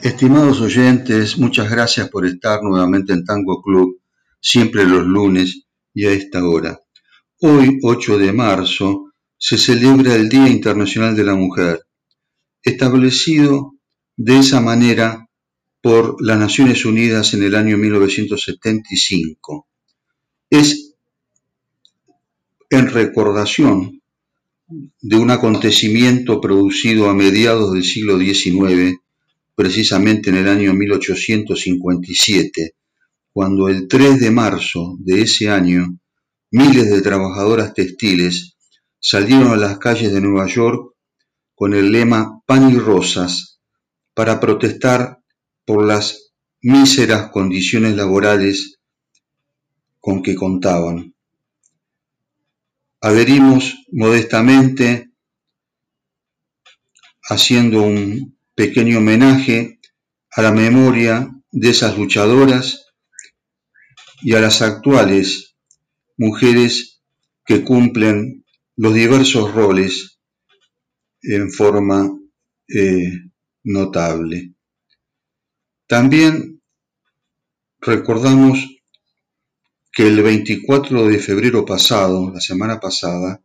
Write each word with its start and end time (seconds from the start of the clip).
Estimados 0.00 0.60
oyentes, 0.60 1.38
muchas 1.38 1.68
gracias 1.68 2.08
por 2.08 2.24
estar 2.24 2.62
nuevamente 2.62 3.12
en 3.12 3.24
Tango 3.24 3.60
Club, 3.60 4.00
siempre 4.40 4.84
los 4.84 5.04
lunes 5.04 5.64
y 5.92 6.06
a 6.06 6.12
esta 6.12 6.46
hora. 6.46 6.80
Hoy, 7.40 7.80
8 7.82 8.16
de 8.16 8.32
marzo, 8.32 9.12
se 9.36 9.58
celebra 9.58 10.14
el 10.14 10.28
Día 10.28 10.48
Internacional 10.48 11.16
de 11.16 11.24
la 11.24 11.34
Mujer 11.34 11.84
establecido 12.62 13.74
de 14.16 14.38
esa 14.38 14.60
manera 14.60 15.28
por 15.80 16.16
las 16.24 16.38
Naciones 16.38 16.84
Unidas 16.84 17.34
en 17.34 17.42
el 17.42 17.56
año 17.56 17.76
1975. 17.76 19.66
Es 20.48 20.94
en 22.70 22.88
recordación 22.88 24.00
de 25.00 25.16
un 25.16 25.32
acontecimiento 25.32 26.40
producido 26.40 27.10
a 27.10 27.14
mediados 27.14 27.72
del 27.72 27.82
siglo 27.82 28.16
XIX, 28.16 29.00
precisamente 29.58 30.30
en 30.30 30.36
el 30.36 30.46
año 30.46 30.72
1857, 30.72 32.76
cuando 33.32 33.68
el 33.68 33.88
3 33.88 34.20
de 34.20 34.30
marzo 34.30 34.96
de 35.00 35.22
ese 35.22 35.50
año 35.50 35.98
miles 36.52 36.88
de 36.88 37.02
trabajadoras 37.02 37.74
textiles 37.74 38.54
salieron 39.00 39.48
a 39.48 39.56
las 39.56 39.78
calles 39.78 40.12
de 40.12 40.20
Nueva 40.20 40.46
York 40.46 40.94
con 41.56 41.74
el 41.74 41.90
lema 41.90 42.40
Pan 42.46 42.70
y 42.70 42.78
Rosas 42.78 43.58
para 44.14 44.38
protestar 44.38 45.18
por 45.64 45.84
las 45.84 46.30
míseras 46.62 47.32
condiciones 47.32 47.96
laborales 47.96 48.78
con 49.98 50.22
que 50.22 50.36
contaban. 50.36 51.16
Adherimos 53.00 53.74
modestamente 53.90 55.10
haciendo 57.28 57.82
un 57.82 58.37
pequeño 58.58 58.98
homenaje 58.98 59.78
a 60.32 60.42
la 60.42 60.50
memoria 60.50 61.30
de 61.52 61.70
esas 61.70 61.96
luchadoras 61.96 62.86
y 64.20 64.34
a 64.34 64.40
las 64.40 64.62
actuales 64.62 65.54
mujeres 66.16 67.00
que 67.46 67.62
cumplen 67.62 68.44
los 68.74 68.94
diversos 68.94 69.54
roles 69.54 70.18
en 71.22 71.52
forma 71.52 72.18
eh, 72.66 73.30
notable. 73.62 74.54
También 75.86 76.60
recordamos 77.80 78.58
que 79.92 80.08
el 80.08 80.20
24 80.20 81.06
de 81.06 81.18
febrero 81.20 81.64
pasado, 81.64 82.32
la 82.32 82.40
semana 82.40 82.80
pasada, 82.80 83.40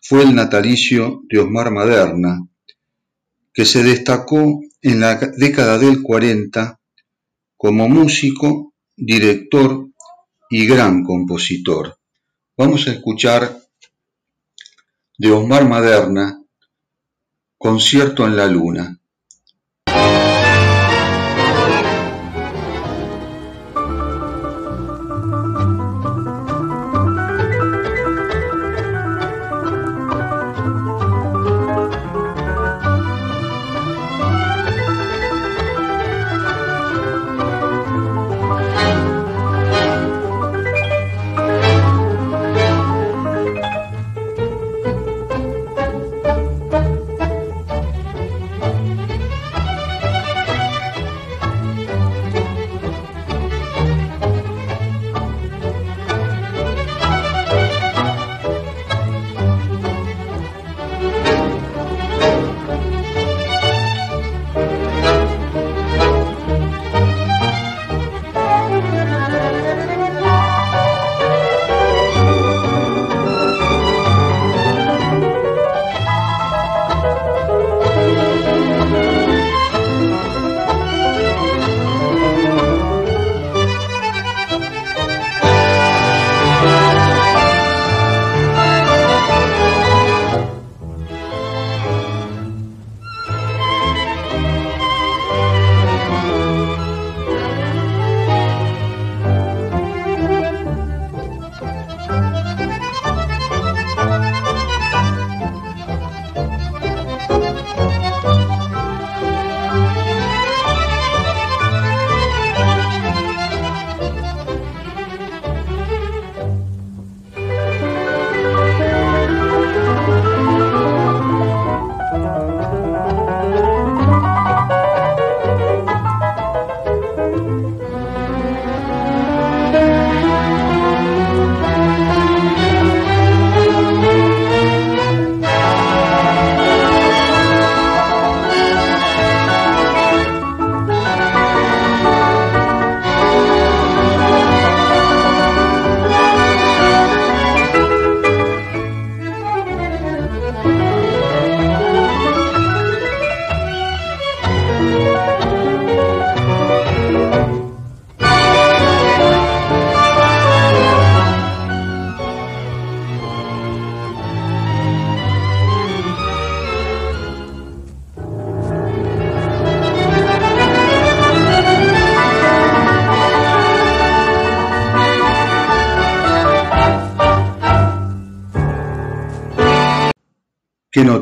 fue 0.00 0.22
el 0.22 0.36
natalicio 0.36 1.22
de 1.28 1.40
Osmar 1.40 1.72
Maderna, 1.72 2.46
que 3.56 3.64
se 3.64 3.82
destacó 3.82 4.60
en 4.82 5.00
la 5.00 5.14
década 5.14 5.78
del 5.78 6.02
40 6.02 6.78
como 7.56 7.88
músico, 7.88 8.74
director 8.94 9.88
y 10.50 10.66
gran 10.66 11.02
compositor. 11.02 11.96
Vamos 12.54 12.86
a 12.86 12.92
escuchar 12.92 13.58
de 15.16 15.32
Osmar 15.32 15.66
Maderna 15.66 16.38
Concierto 17.56 18.26
en 18.26 18.36
la 18.36 18.46
Luna 18.46 18.95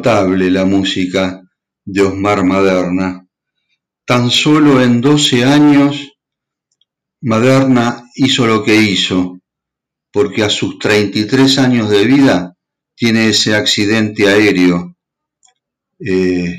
la 0.04 0.66
música 0.66 1.40
de 1.82 2.02
Osmar 2.02 2.44
Maderna. 2.44 3.26
Tan 4.04 4.30
solo 4.30 4.82
en 4.82 5.00
12 5.00 5.44
años, 5.44 6.12
Maderna 7.22 8.04
hizo 8.14 8.46
lo 8.46 8.62
que 8.62 8.76
hizo, 8.76 9.40
porque 10.12 10.42
a 10.42 10.50
sus 10.50 10.78
33 10.78 11.58
años 11.58 11.88
de 11.88 12.04
vida 12.04 12.54
tiene 12.94 13.30
ese 13.30 13.54
accidente 13.54 14.28
aéreo 14.28 14.94
eh, 15.98 16.54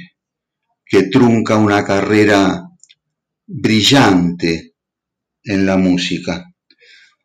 que 0.83 1.03
trunca 1.03 1.57
una 1.57 1.85
carrera 1.85 2.63
brillante 3.45 4.73
en 5.43 5.67
la 5.67 5.77
música. 5.77 6.51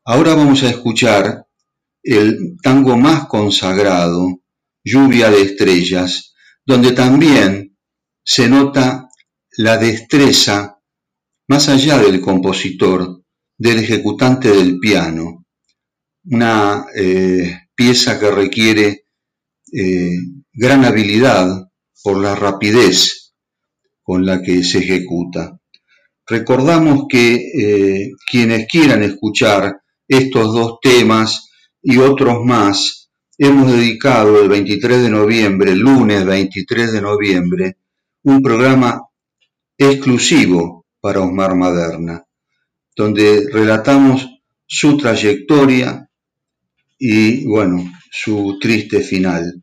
Ahora 0.05 0.35
vamos 0.35 0.63
a 0.65 0.69
escuchar 0.69 1.47
el 2.03 2.59
tango 2.63 2.99
más 2.99 3.27
consagrado, 3.27 4.40
Lluvia 4.85 5.31
de 5.31 5.43
Estrellas, 5.43 6.35
donde 6.65 6.93
también 6.93 7.77
se 8.25 8.49
nota 8.49 9.09
la 9.57 9.77
destreza, 9.77 10.79
más 11.49 11.69
allá 11.69 11.99
del 11.99 12.21
compositor, 12.21 13.23
del 13.59 13.79
ejecutante 13.79 14.51
del 14.51 14.79
piano. 14.79 15.45
Una 16.25 16.87
eh, 16.95 17.59
pieza 17.75 18.19
que 18.19 18.31
requiere 18.31 19.07
eh, 19.73 20.17
gran 20.53 20.85
habilidad 20.85 21.69
por 22.03 22.19
la 22.19 22.35
rapidez 22.35 23.35
con 24.03 24.25
la 24.25 24.43
que 24.43 24.63
se 24.63 24.79
ejecuta. 24.79 25.61
Recordamos 26.27 27.07
que 27.09 27.35
eh, 27.35 28.11
quienes 28.31 28.67
quieran 28.69 29.03
escuchar 29.03 29.81
estos 30.07 30.55
dos 30.55 30.79
temas 30.81 31.51
y 31.83 31.99
otros 31.99 32.45
más, 32.45 33.00
hemos 33.43 33.73
dedicado 33.73 34.43
el 34.43 34.51
23 34.51 35.03
de 35.03 35.09
noviembre, 35.09 35.75
lunes 35.75 36.27
23 36.27 36.93
de 36.93 37.01
noviembre, 37.01 37.77
un 38.25 38.43
programa 38.43 39.01
exclusivo 39.79 40.85
para 41.01 41.21
Osmar 41.21 41.55
Maderna, 41.55 42.23
donde 42.95 43.49
relatamos 43.51 44.29
su 44.67 44.99
trayectoria 44.99 46.07
y, 46.99 47.47
bueno, 47.47 47.91
su 48.11 48.59
triste 48.61 49.01
final. 49.01 49.63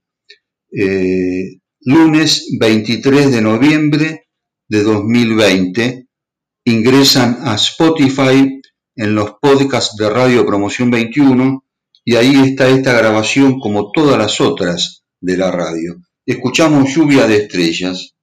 Eh, 0.71 1.59
lunes 1.81 2.47
23 2.59 3.31
de 3.31 3.41
noviembre 3.44 4.27
de 4.68 4.81
2020, 4.81 6.07
ingresan 6.63 7.38
a 7.44 7.53
Spotify 7.53 8.59
en 8.95 9.13
los 9.13 9.33
podcasts 9.39 9.95
de 9.97 10.09
Radio 10.09 10.47
Promoción 10.47 10.89
21 10.89 11.63
y 12.09 12.15
ahí 12.15 12.36
está 12.36 12.69
esta 12.69 12.94
grabación 12.94 13.59
como 13.59 13.92
todas 13.92 14.18
las 14.18 14.39
otras 14.39 15.04
de 15.19 15.36
la 15.36 15.51
radio. 15.51 15.98
Escuchamos 16.25 16.95
lluvia 16.95 17.27
de 17.27 17.36
estrellas. 17.36 18.15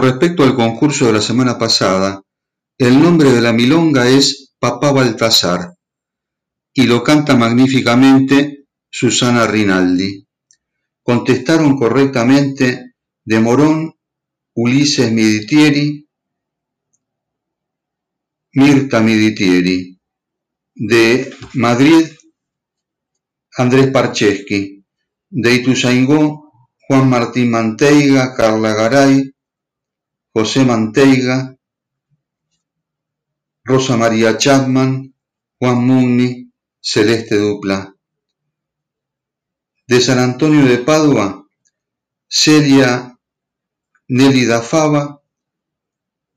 Respecto 0.00 0.42
al 0.42 0.54
concurso 0.54 1.06
de 1.06 1.12
la 1.12 1.20
semana 1.20 1.58
pasada, 1.58 2.22
el 2.78 3.00
nombre 3.00 3.30
de 3.30 3.40
la 3.40 3.52
milonga 3.52 4.08
es 4.08 4.54
Papá 4.58 4.92
Baltasar 4.92 5.74
y 6.72 6.84
lo 6.84 7.02
canta 7.02 7.36
magníficamente 7.36 8.66
Susana 8.90 9.46
Rinaldi. 9.46 10.26
Contestaron 11.02 11.76
correctamente 11.76 12.94
de 13.24 13.40
Morón, 13.40 13.94
Ulises 14.54 15.10
Miditieri, 15.12 16.08
Mirta 18.52 19.00
Miditieri, 19.00 19.98
de 20.74 21.34
Madrid, 21.54 22.06
Andrés 23.56 23.90
Parcheschi, 23.90 24.84
de 25.28 25.54
Ituzaingó, 25.54 26.52
Juan 26.88 27.08
Martín 27.08 27.50
Manteiga, 27.50 28.34
Carla 28.34 28.74
Garay, 28.74 29.30
José 30.32 30.64
Manteiga, 30.64 31.56
Rosa 33.64 33.96
María 33.96 34.38
Chapman, 34.38 35.14
Juan 35.58 35.86
Mugni, 35.86 36.52
Celeste 36.80 37.36
Dupla. 37.36 37.94
De 39.86 40.00
San 40.00 40.18
Antonio 40.18 40.64
de 40.66 40.78
Padua, 40.78 41.46
Celia 42.28 43.18
Nélida 44.08 44.62
Fava, 44.62 45.20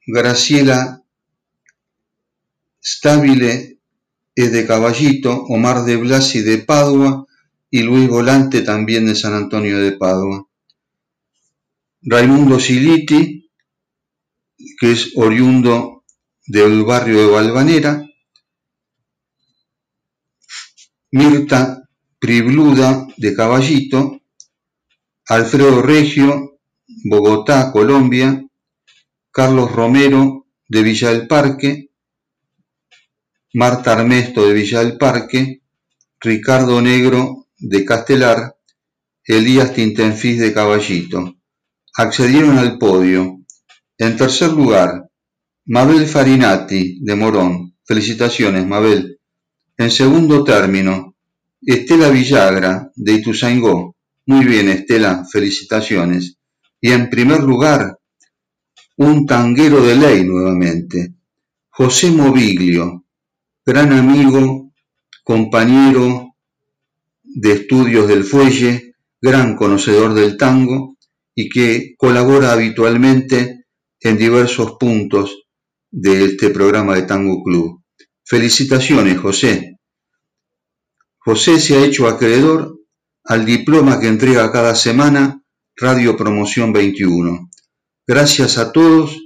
Graciela 0.06 1.04
Stabile 2.84 3.80
es 4.36 4.52
de 4.52 4.66
Caballito, 4.66 5.44
Omar 5.44 5.86
de 5.86 5.98
Blasi 5.98 6.42
de 6.42 6.58
Padua 6.58 7.26
y 7.70 7.84
Luis 7.84 8.10
Volante 8.10 8.62
también 8.62 9.06
de 9.06 9.16
San 9.16 9.34
Antonio 9.34 9.80
de 9.80 9.94
Padua. 9.94 10.46
Raimundo 12.02 12.60
Siliti, 12.60 13.43
que 14.80 14.92
es 14.92 15.14
oriundo 15.16 16.04
del 16.46 16.84
barrio 16.84 17.20
de 17.20 17.32
Valvanera, 17.32 18.06
Mirta 21.12 21.84
Pribluda 22.20 23.08
de 23.18 23.36
Caballito, 23.36 24.22
Alfredo 25.28 25.82
Regio, 25.82 26.60
Bogotá, 27.06 27.72
Colombia, 27.72 28.44
Carlos 29.32 29.72
Romero 29.72 30.48
de 30.68 30.84
Villa 30.84 31.12
del 31.12 31.28
Parque, 31.28 31.92
Marta 33.54 33.94
Armesto 33.94 34.48
de 34.48 34.54
Villa 34.54 34.80
del 34.80 34.98
Parque, 34.98 35.62
Ricardo 36.20 36.82
Negro 36.82 37.48
de 37.58 37.86
Castelar, 37.86 38.56
Elías 39.24 39.74
Tintenfis 39.74 40.40
de 40.40 40.54
Caballito. 40.54 41.36
Accedieron 41.96 42.58
al 42.58 42.78
podio. 42.78 43.43
En 44.04 44.18
tercer 44.18 44.52
lugar, 44.52 45.10
Mabel 45.68 46.06
Farinati 46.08 47.00
de 47.00 47.16
Morón. 47.16 47.78
Felicitaciones, 47.86 48.68
Mabel. 48.68 49.18
En 49.78 49.92
segundo 49.92 50.44
término, 50.44 51.16
Estela 51.62 52.10
Villagra 52.10 52.92
de 52.94 53.14
Ituzaingó. 53.14 53.96
Muy 54.26 54.44
bien, 54.44 54.68
Estela, 54.68 55.24
felicitaciones. 55.32 56.38
Y 56.82 56.92
en 56.92 57.10
primer 57.10 57.44
lugar, 57.44 57.98
un 58.98 59.26
tanguero 59.26 59.82
de 59.82 59.96
ley 59.96 60.26
nuevamente, 60.26 61.14
José 61.70 62.12
Moviglio, 62.12 63.06
gran 63.66 63.94
amigo, 63.94 64.74
compañero 65.24 66.36
de 67.24 67.54
estudios 67.54 68.10
del 68.10 68.26
fuelle, 68.26 68.96
gran 69.22 69.56
conocedor 69.56 70.14
del 70.14 70.36
tango 70.36 70.98
y 71.34 71.48
que 71.48 71.96
colabora 71.98 72.52
habitualmente 72.52 73.63
en 74.04 74.18
diversos 74.18 74.74
puntos 74.80 75.46
de 75.90 76.26
este 76.26 76.50
programa 76.50 76.96
de 76.96 77.04
Tango 77.04 77.42
Club. 77.44 77.82
Felicitaciones, 78.26 79.18
José. 79.20 79.80
José 81.20 81.60
se 81.60 81.78
ha 81.78 81.86
hecho 81.86 82.08
acreedor 82.08 82.80
al 83.24 83.46
diploma 83.46 84.00
que 84.00 84.08
entrega 84.08 84.52
cada 84.52 84.76
semana 84.76 85.42
Radio 85.78 86.18
Promoción 86.18 86.74
21. 86.74 87.50
Gracias 88.06 88.58
a 88.58 88.72
todos 88.74 89.18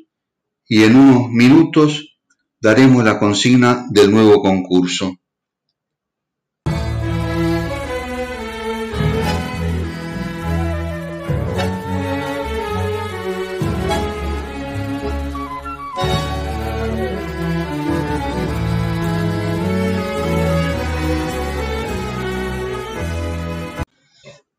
y 0.68 0.84
en 0.84 0.96
unos 0.96 1.32
minutos 1.32 2.20
daremos 2.60 3.04
la 3.04 3.18
consigna 3.18 3.88
del 3.90 4.12
nuevo 4.12 4.42
concurso. 4.42 5.18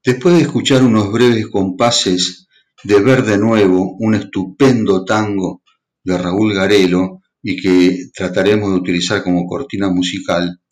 Después 0.09 0.37
de 0.37 0.41
escuchar 0.41 0.83
unos 0.83 1.13
breves 1.13 1.49
compases 1.49 2.49
de 2.83 2.99
ver 2.99 3.25
de 3.25 3.37
nuevo 3.37 3.95
un 3.99 4.15
estupendo 4.15 5.05
tango 5.05 5.63
de 6.03 6.17
Raúl 6.17 6.55
Garelo 6.55 7.21
y 7.43 7.61
que 7.61 8.09
trataremos 8.15 8.71
de 8.71 8.77
utilizar 8.77 9.23
como 9.23 9.45
cortina 9.47 9.91
musical, 9.91 10.63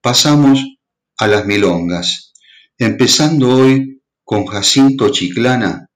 pasamos 0.00 0.64
a 1.18 1.26
las 1.26 1.46
milongas, 1.46 2.32
empezando 2.78 3.56
hoy 3.56 4.04
con 4.22 4.46
Jacinto 4.46 5.08
Chiclana, 5.08 5.90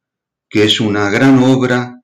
que 0.49 0.65
es 0.65 0.81
una 0.81 1.11
gran 1.11 1.39
obra 1.45 2.03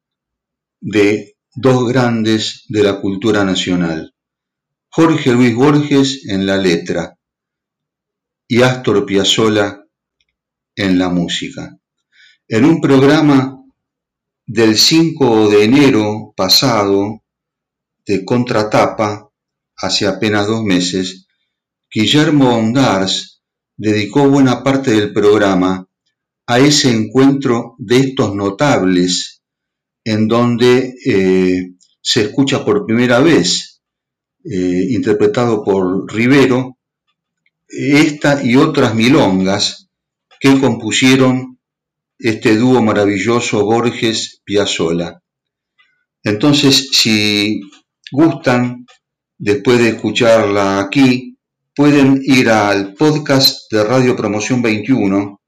de 0.81 1.35
dos 1.53 1.89
grandes 1.89 2.63
de 2.69 2.85
la 2.85 3.01
cultura 3.01 3.45
nacional, 3.45 4.15
Jorge 4.89 5.33
Luis 5.33 5.53
Borges 5.53 6.29
en 6.29 6.47
la 6.47 6.57
letra 6.59 7.19
y 8.47 8.63
Astor 8.63 9.05
Piazzolla 9.05 9.81
en 10.77 10.99
la 10.99 11.09
música. 11.09 11.77
En 12.49 12.65
un 12.65 12.81
programa 12.81 13.61
del 14.47 14.77
5 14.77 15.49
de 15.49 15.65
enero 15.65 16.33
pasado, 16.37 17.25
de 18.07 18.25
contratapa, 18.25 19.29
hace 19.77 20.07
apenas 20.07 20.47
dos 20.47 20.63
meses, 20.63 21.27
Guillermo 21.93 22.57
Ondars 22.57 23.43
dedicó 23.77 24.29
buena 24.29 24.63
parte 24.63 24.93
del 24.93 25.13
programa 25.13 25.89
a 26.47 26.59
ese 26.61 26.91
encuentro 26.91 27.75
de 27.79 27.99
estos 27.99 28.35
notables 28.35 29.43
en 30.05 30.29
donde 30.29 30.95
eh, 31.05 31.73
se 32.01 32.23
escucha 32.23 32.65
por 32.65 32.87
primera 32.87 33.19
vez, 33.19 33.83
eh, 34.45 34.87
interpretado 34.91 35.65
por 35.65 36.11
Rivero, 36.13 36.79
esta 37.69 38.45
y 38.45 38.55
otras 38.55 38.95
milongas 38.95 39.86
que 40.41 40.61
compusieron 40.61 41.59
este 42.19 42.57
dúo 42.57 42.83
maravilloso 42.83 43.65
Borges-Piazzolla. 43.65 45.21
Entonces, 46.23 46.89
si 46.93 47.61
gustan, 48.11 48.87
después 49.39 49.79
de 49.79 49.91
escucharla 49.91 50.81
aquí, 50.81 51.37
pueden 51.75 52.21
ir 52.23 52.49
al 52.49 52.95
podcast 52.95 53.71
de 53.71 53.85
Radio 53.85 54.17
Promoción 54.17 54.63
21 54.63 55.41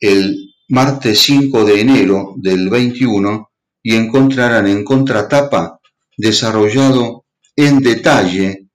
el 0.00 0.54
martes 0.68 1.20
5 1.20 1.64
de 1.64 1.80
enero 1.80 2.34
del 2.36 2.68
21 2.68 3.50
y 3.82 3.94
encontrarán 3.94 4.66
en 4.66 4.82
contratapa 4.82 5.78
desarrollado 6.16 7.24
en 7.54 7.78
detalle 7.78 8.68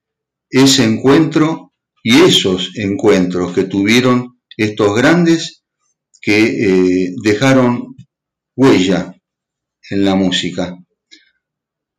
ese 0.49 0.85
encuentro 0.85 1.73
y 2.03 2.21
esos 2.21 2.71
encuentros 2.75 3.53
que 3.53 3.63
tuvieron 3.63 4.26
estos 4.57 4.95
grandes 4.95 5.63
que 6.21 6.39
eh, 6.45 7.13
dejaron 7.23 7.95
huella 8.55 9.15
en 9.89 10.03
la 10.03 10.15
música. 10.15 10.77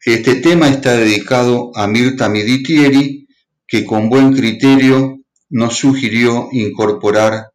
Este 0.04 0.36
tema 0.36 0.68
está 0.68 0.96
dedicado 0.96 1.70
a 1.74 1.86
Mirta 1.86 2.28
Miditieri, 2.28 3.26
que 3.66 3.84
con 3.84 4.08
buen 4.08 4.32
criterio 4.32 5.18
nos 5.50 5.76
sugirió 5.76 6.48
incorporar 6.52 7.50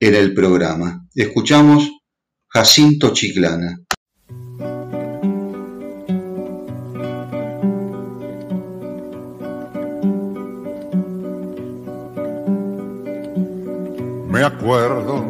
en 0.00 0.14
el 0.14 0.34
programa. 0.34 1.06
Escuchamos 1.14 1.90
Jacinto 2.48 3.12
Chiclana. 3.12 3.80
Me 14.36 14.44
acuerdo, 14.44 15.24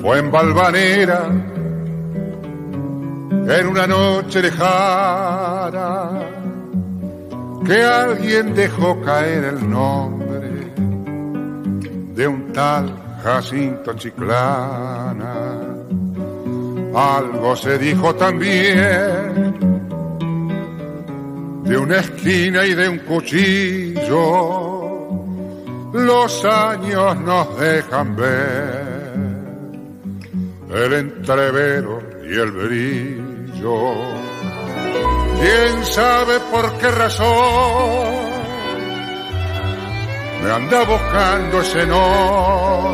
fue 0.00 0.20
en 0.20 0.30
Valvanera, 0.30 1.26
en 3.30 3.66
una 3.66 3.88
noche 3.88 4.40
lejana, 4.40 6.10
que 7.66 7.82
alguien 7.82 8.54
dejó 8.54 9.00
caer 9.00 9.46
el 9.46 9.68
nombre 9.68 10.72
de 12.14 12.28
un 12.28 12.52
tal 12.52 12.94
Jacinto 13.24 13.94
Chiclana. 13.94 15.58
Algo 16.94 17.56
se 17.56 17.76
dijo 17.78 18.14
también 18.14 19.54
de 21.64 21.76
una 21.76 21.96
esquina 21.96 22.64
y 22.64 22.74
de 22.74 22.88
un 22.90 22.98
cuchillo 23.00 24.75
los 25.92 26.44
años 26.44 27.16
nos 27.20 27.58
dejan 27.58 28.16
ver 28.16 28.86
el 30.74 30.92
entrevero 30.92 32.02
y 32.24 32.34
el 32.34 32.50
brillo. 32.50 33.94
¿Quién 35.40 35.84
sabe 35.84 36.40
por 36.50 36.72
qué 36.78 36.90
razón 36.90 38.26
me 40.42 40.50
anda 40.50 40.84
buscando 40.84 41.60
ese 41.60 41.86
nombre? 41.86 42.86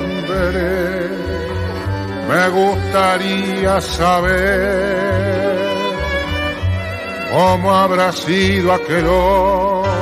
Me 2.28 2.49
gustaría 2.49 3.80
saber 3.80 5.62
cómo 7.32 7.75
habrá 7.75 8.12
sido 8.12 8.72
aquel 8.72 9.06
hombre 9.06 10.01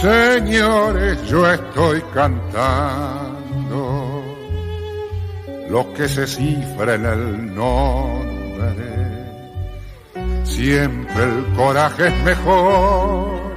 Señores, 0.00 1.20
yo 1.24 1.50
estoy 1.50 2.00
cantando 2.14 3.42
lo 5.68 5.92
que 5.92 6.08
se 6.08 6.24
cifra 6.24 6.94
en 6.94 7.04
el 7.04 7.52
nombre. 7.52 8.86
Siempre 10.44 11.24
el 11.24 11.44
coraje 11.56 12.06
es 12.06 12.22
mejor, 12.22 13.56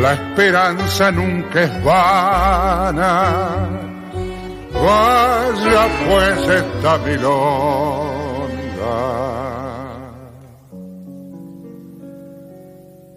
la 0.00 0.12
esperanza 0.12 1.10
nunca 1.10 1.62
es 1.62 1.84
vana. 1.84 3.66
Vaya 4.72 5.88
pues 6.06 6.48
esta 6.48 6.96
milonga 6.98 8.30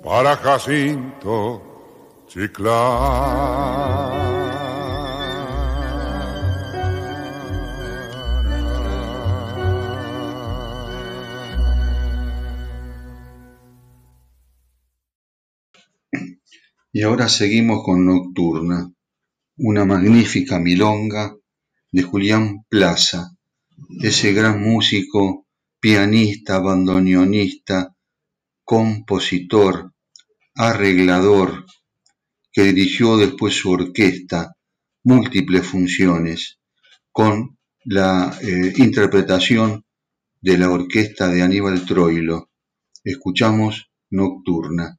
para 0.04 0.36
Jacinto 0.36 2.26
Chiclán. 2.28 4.12
Y 16.92 17.02
ahora 17.02 17.28
seguimos 17.28 17.84
con 17.84 18.06
Nocturna, 18.06 18.92
una 19.58 19.86
magnífica 19.86 20.60
milonga 20.60 21.36
de 21.92 22.04
Julián 22.04 22.66
Plaza, 22.70 23.32
ese 24.02 24.32
gran 24.34 24.62
músico, 24.62 25.48
pianista, 25.80 26.60
bandoneonista, 26.60 27.96
compositor, 28.64 29.93
arreglador, 30.56 31.66
que 32.52 32.64
dirigió 32.64 33.18
después 33.18 33.56
su 33.56 33.72
orquesta, 33.72 34.56
múltiples 35.04 35.66
funciones, 35.66 36.60
con 37.12 37.58
la 37.86 38.38
eh, 38.42 38.74
interpretación 38.78 39.86
de 40.42 40.58
la 40.58 40.70
orquesta 40.70 41.28
de 41.28 41.42
Aníbal 41.42 41.86
Troilo. 41.86 42.50
Escuchamos 43.04 43.90
Nocturna. 44.12 44.98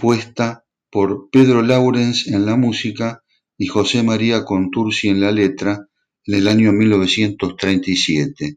Compuesta 0.00 0.64
por 0.90 1.28
Pedro 1.30 1.60
Laurens 1.60 2.26
en 2.26 2.46
la 2.46 2.56
música 2.56 3.22
y 3.58 3.66
José 3.66 4.02
María 4.02 4.46
Contursi 4.46 5.08
en 5.08 5.20
la 5.20 5.30
letra 5.30 5.88
en 6.24 6.34
el 6.36 6.48
año 6.48 6.72
1937. 6.72 8.56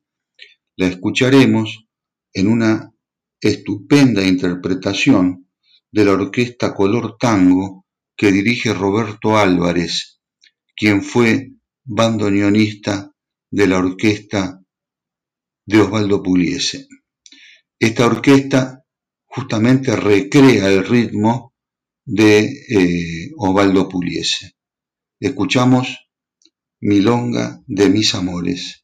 La 0.77 0.87
escucharemos 0.87 1.85
en 2.33 2.47
una 2.47 2.93
estupenda 3.41 4.25
interpretación 4.25 5.49
de 5.91 6.05
la 6.05 6.13
orquesta 6.13 6.73
Color 6.73 7.17
Tango 7.19 7.85
que 8.15 8.31
dirige 8.31 8.73
Roberto 8.73 9.37
Álvarez, 9.37 10.21
quien 10.77 11.03
fue 11.03 11.51
bandoneonista 11.83 13.11
de 13.51 13.67
la 13.67 13.79
orquesta 13.79 14.61
de 15.65 15.81
Osvaldo 15.81 16.23
Pugliese. 16.23 16.87
Esta 17.77 18.05
orquesta 18.05 18.82
justamente 19.35 19.95
recrea 19.95 20.67
el 20.69 20.85
ritmo 20.85 21.55
de 22.05 22.45
eh, 22.69 23.31
Osvaldo 23.37 23.89
Puliese. 23.89 24.55
Escuchamos 25.19 26.07
Milonga 26.81 27.63
de 27.65 27.89
mis 27.89 28.13
amores. 28.13 28.82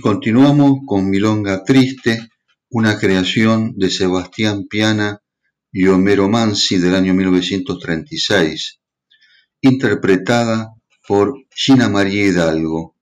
Continuamos 0.00 0.80
con 0.86 1.08
Milonga 1.08 1.62
Triste, 1.64 2.28
una 2.70 2.98
creación 2.98 3.74
de 3.76 3.90
Sebastián 3.90 4.66
Piana 4.68 5.20
y 5.70 5.86
Homero 5.86 6.28
Mansi 6.28 6.78
del 6.78 6.94
año 6.94 7.14
1936, 7.14 8.80
interpretada 9.60 10.72
por 11.06 11.34
Gina 11.54 11.88
María 11.88 12.24
Hidalgo, 12.26 12.96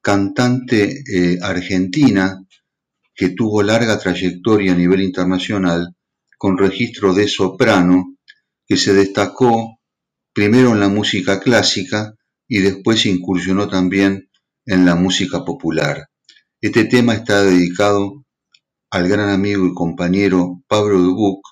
cantante 0.00 1.02
eh, 1.12 1.38
argentina 1.42 2.40
que 3.14 3.30
tuvo 3.30 3.62
larga 3.62 3.98
trayectoria 3.98 4.72
a 4.72 4.76
nivel 4.76 5.02
internacional 5.02 5.94
con 6.38 6.58
registro 6.58 7.14
de 7.14 7.28
soprano, 7.28 8.16
que 8.66 8.76
se 8.76 8.92
destacó 8.92 9.78
primero 10.32 10.72
en 10.72 10.80
la 10.80 10.88
música 10.88 11.40
clásica 11.40 12.14
y 12.46 12.60
después 12.60 13.06
incursionó 13.06 13.68
también 13.68 14.30
en 14.66 14.84
la 14.84 14.94
música 14.94 15.44
popular. 15.44 16.08
Este 16.64 16.86
tema 16.86 17.12
está 17.12 17.42
dedicado 17.42 18.24
al 18.88 19.06
gran 19.06 19.28
amigo 19.28 19.66
y 19.66 19.74
compañero 19.74 20.62
Pablo 20.66 20.98
Dubuc, 20.98 21.46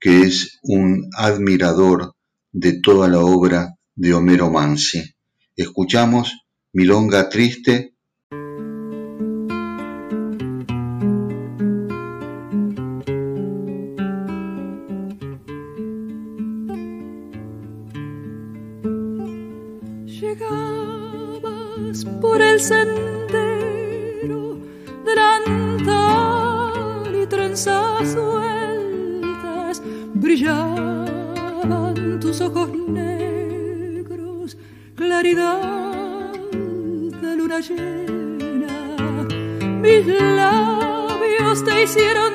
que 0.00 0.20
es 0.20 0.60
un 0.62 1.10
admirador 1.16 2.14
de 2.52 2.80
toda 2.80 3.08
la 3.08 3.18
obra 3.18 3.74
de 3.96 4.14
Homero 4.14 4.52
Mansi. 4.52 5.02
Escuchamos 5.56 6.46
Milonga 6.72 7.28
Triste 7.30 7.93
luna 37.54 37.60
llena. 37.60 39.26
Mis 39.80 40.06
labios 40.06 41.64
te 41.64 41.82
hicieron 41.82 42.32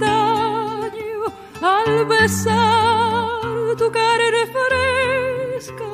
daño 0.00 1.24
al 1.60 2.04
besar 2.06 3.76
tu 3.76 3.90
carne 3.92 4.46
fresca, 4.56 5.84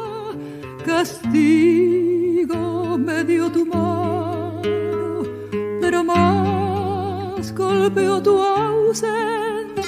castigo 0.87 2.57
me 2.99 3.25
dio 3.25 3.51
tu 3.51 3.67
mano, 3.67 5.23
pero 5.81 6.05
más 6.05 7.53
golpeó 7.55 8.23
tu 8.23 8.39
ausencia. 8.39 9.83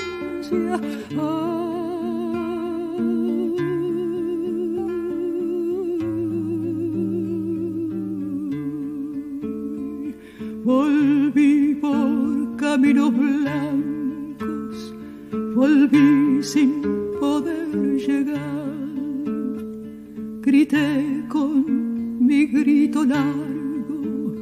Con 21.28 22.26
mi 22.26 22.46
grito 22.46 23.04
largo, 23.04 24.34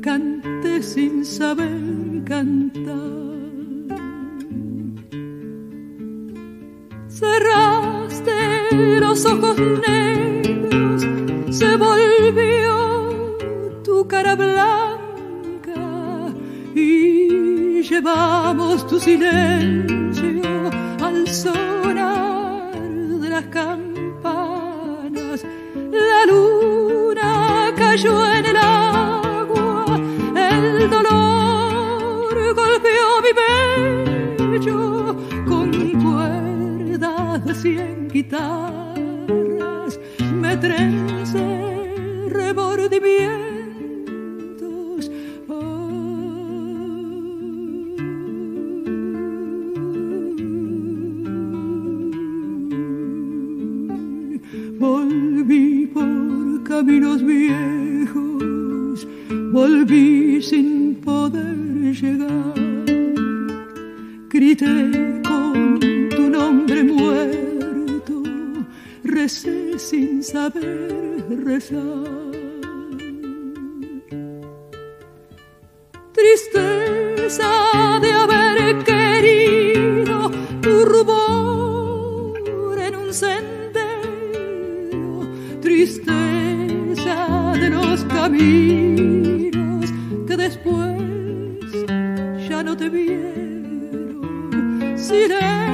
canté 0.00 0.82
sin 0.82 1.24
saber 1.24 2.24
cantar. 2.24 3.16
los 9.16 9.24
ojos 9.24 9.56
negros 9.88 11.06
se 11.50 11.76
volvió 11.76 13.36
tu 13.82 14.06
cara 14.06 14.34
blanca 14.34 15.74
y 16.74 17.82
llevamos 17.82 18.86
tu 18.86 19.00
silencio 19.00 20.42
al 21.00 21.26
sonar 21.28 22.35
cayó 27.96 28.30
en 28.30 28.44
el 28.44 28.56
agua, 28.58 29.98
el 30.36 30.90
dolor 30.90 32.54
golpeó 32.54 33.22
mi 33.22 33.32
pecho 34.36 35.16
con 35.48 35.70
cuerdas 36.04 37.64
y 37.64 37.78
guitarras 38.12 39.98
me 40.30 40.56
trence 40.58 42.28
remordimientos. 42.28 43.45
Grité 64.46 65.22
con 65.26 65.80
tu 66.08 66.30
nombre 66.30 66.84
muerto, 66.84 68.22
recé 69.02 69.76
sin 69.76 70.22
saber 70.22 70.94
rezar. 71.44 72.30
Tristeza 76.12 77.50
de 78.00 78.12
haber 78.12 78.45
silence. 95.06 95.65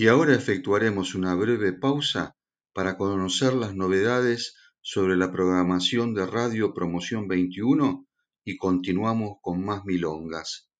Y 0.00 0.08
ahora 0.08 0.34
efectuaremos 0.34 1.14
una 1.14 1.34
breve 1.34 1.74
pausa 1.74 2.34
para 2.72 2.96
conocer 2.96 3.52
las 3.52 3.74
novedades 3.74 4.54
sobre 4.80 5.14
la 5.14 5.30
programación 5.30 6.14
de 6.14 6.24
Radio 6.24 6.72
Promoción 6.72 7.28
21 7.28 8.06
y 8.42 8.56
continuamos 8.56 9.36
con 9.42 9.62
más 9.62 9.84
milongas. 9.84 10.70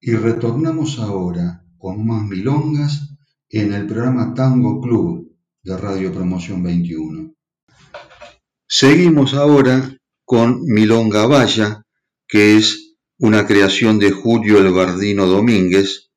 Y 0.00 0.12
retornamos 0.12 1.00
ahora 1.00 1.64
con 1.78 2.06
más 2.06 2.22
milongas 2.28 3.16
en 3.48 3.72
el 3.72 3.88
programa 3.88 4.34
Tango 4.34 4.80
Club 4.80 5.36
de 5.64 5.76
Radio 5.76 6.12
Promoción 6.12 6.62
21. 6.62 7.34
Seguimos 8.68 9.34
ahora 9.34 9.98
con 10.24 10.62
Milonga 10.62 11.26
Valla, 11.26 11.82
que 12.28 12.56
es 12.56 12.94
una 13.18 13.48
creación 13.48 13.98
de 13.98 14.12
Julio 14.12 14.58
Elbardino 14.60 15.26
Domínguez, 15.26 16.07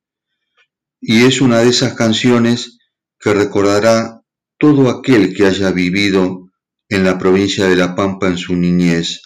y 1.01 1.25
es 1.25 1.41
una 1.41 1.59
de 1.59 1.69
esas 1.69 1.95
canciones 1.95 2.77
que 3.19 3.33
recordará 3.33 4.21
todo 4.59 4.89
aquel 4.89 5.33
que 5.33 5.47
haya 5.47 5.71
vivido 5.71 6.49
en 6.87 7.03
la 7.03 7.17
provincia 7.17 7.67
de 7.67 7.75
La 7.75 7.95
Pampa 7.95 8.27
en 8.27 8.37
su 8.37 8.55
niñez. 8.55 9.21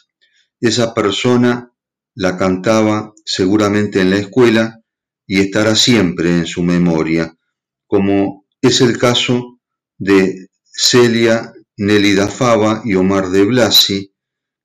Esa 0.61 0.93
persona 0.93 1.73
la 2.15 2.37
cantaba 2.37 3.13
seguramente 3.25 3.99
en 3.99 4.11
la 4.11 4.17
escuela 4.17 4.79
y 5.27 5.41
estará 5.41 5.75
siempre 5.75 6.29
en 6.29 6.45
su 6.45 6.63
memoria, 6.63 7.35
como 7.87 8.45
es 8.61 8.79
el 8.81 8.97
caso 8.97 9.59
de 9.97 10.47
Celia 10.63 11.53
Nélida 11.77 12.27
Fava 12.27 12.81
y 12.85 12.95
Omar 12.95 13.29
de 13.29 13.43
Blasi, 13.43 14.13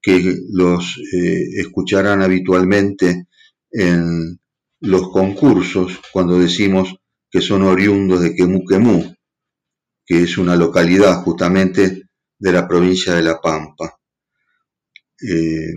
que 0.01 0.37
los 0.51 0.97
eh, 1.13 1.61
escucharán 1.61 2.23
habitualmente 2.23 3.27
en 3.73 4.40
los 4.81 5.11
concursos 5.11 6.01
cuando 6.13 6.39
decimos 6.39 6.97
que 7.31 7.41
son 7.41 7.63
oriundos 7.63 8.21
de 8.21 8.35
Quemú 8.35 8.65
que 10.05 10.23
es 10.25 10.39
una 10.39 10.57
localidad 10.57 11.23
justamente 11.23 12.09
de 12.39 12.53
la 12.53 12.67
provincia 12.67 13.15
de 13.15 13.23
La 13.23 13.41
Pampa. 13.41 13.97
Eh, 15.23 15.73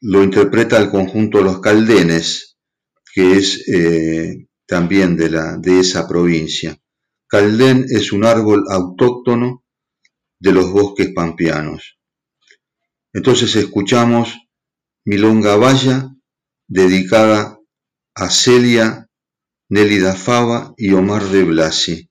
lo 0.00 0.22
interpreta 0.22 0.78
el 0.78 0.88
conjunto 0.88 1.42
Los 1.42 1.60
Caldenes, 1.60 2.56
que 3.12 3.36
es 3.36 3.68
eh, 3.68 4.46
también 4.66 5.16
de, 5.16 5.28
la, 5.28 5.58
de 5.58 5.80
esa 5.80 6.08
provincia. 6.08 6.78
Caldén 7.28 7.84
es 7.88 8.12
un 8.12 8.24
árbol 8.24 8.64
autóctono 8.70 9.64
de 10.40 10.52
los 10.52 10.70
bosques 10.70 11.12
pampeanos. 11.14 11.98
Entonces 13.12 13.54
escuchamos 13.56 14.34
Milonga 15.04 15.56
Valla, 15.56 16.10
dedicada 16.66 17.58
a 18.14 18.28
Celia 18.28 19.06
Nélida 19.70 20.14
Fava 20.14 20.74
y 20.76 20.92
Omar 20.92 21.24
de 21.24 21.44
Blasi. 21.44 22.10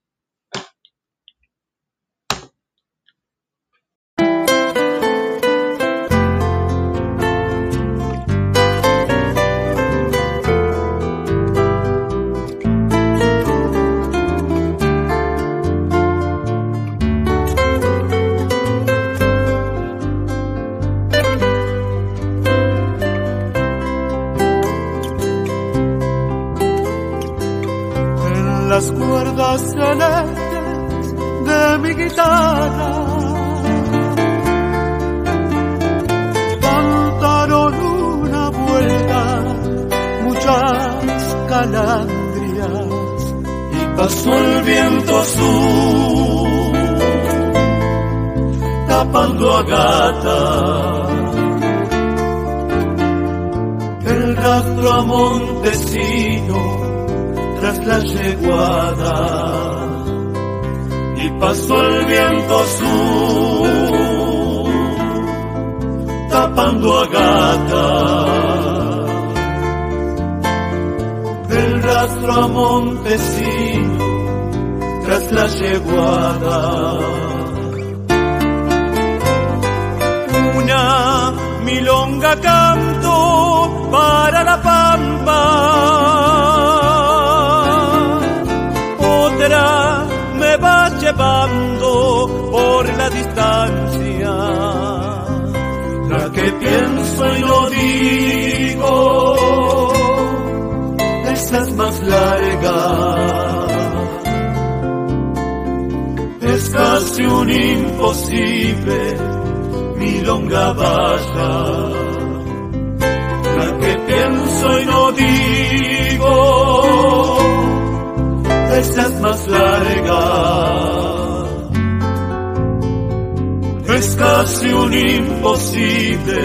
Casi 124.34 124.72
un 124.72 124.94
imposible 124.94 126.41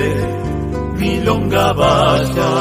milonga 0.98 1.72
vaya. 1.72 2.52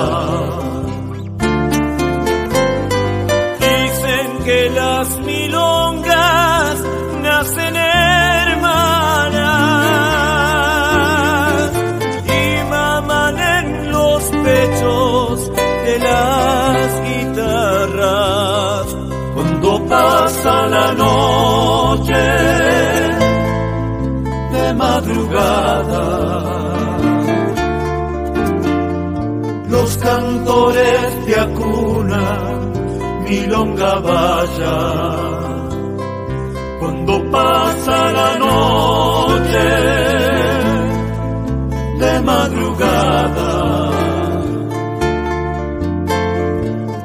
Dicen 3.59 4.27
que 4.45 4.69
las 4.69 5.19
milongas 5.21 6.83
nacen 7.23 7.75
hermanas 7.75 8.24
Los 29.69 29.97
cantores 29.97 31.25
de 31.25 31.36
acuna 31.39 32.23
milonga 33.28 33.99
vaya 33.99 34.78
cuando 36.80 37.32
pasa 37.32 38.12
la 38.12 38.38
noche 38.38 39.67
de 41.99 42.19
madrugada. 42.21 43.51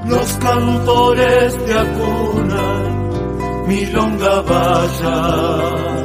Los 0.06 0.32
cantores 0.34 1.66
de 1.66 1.78
acuna, 1.78 2.64
milonga 3.66 4.42
vaya. 4.42 5.99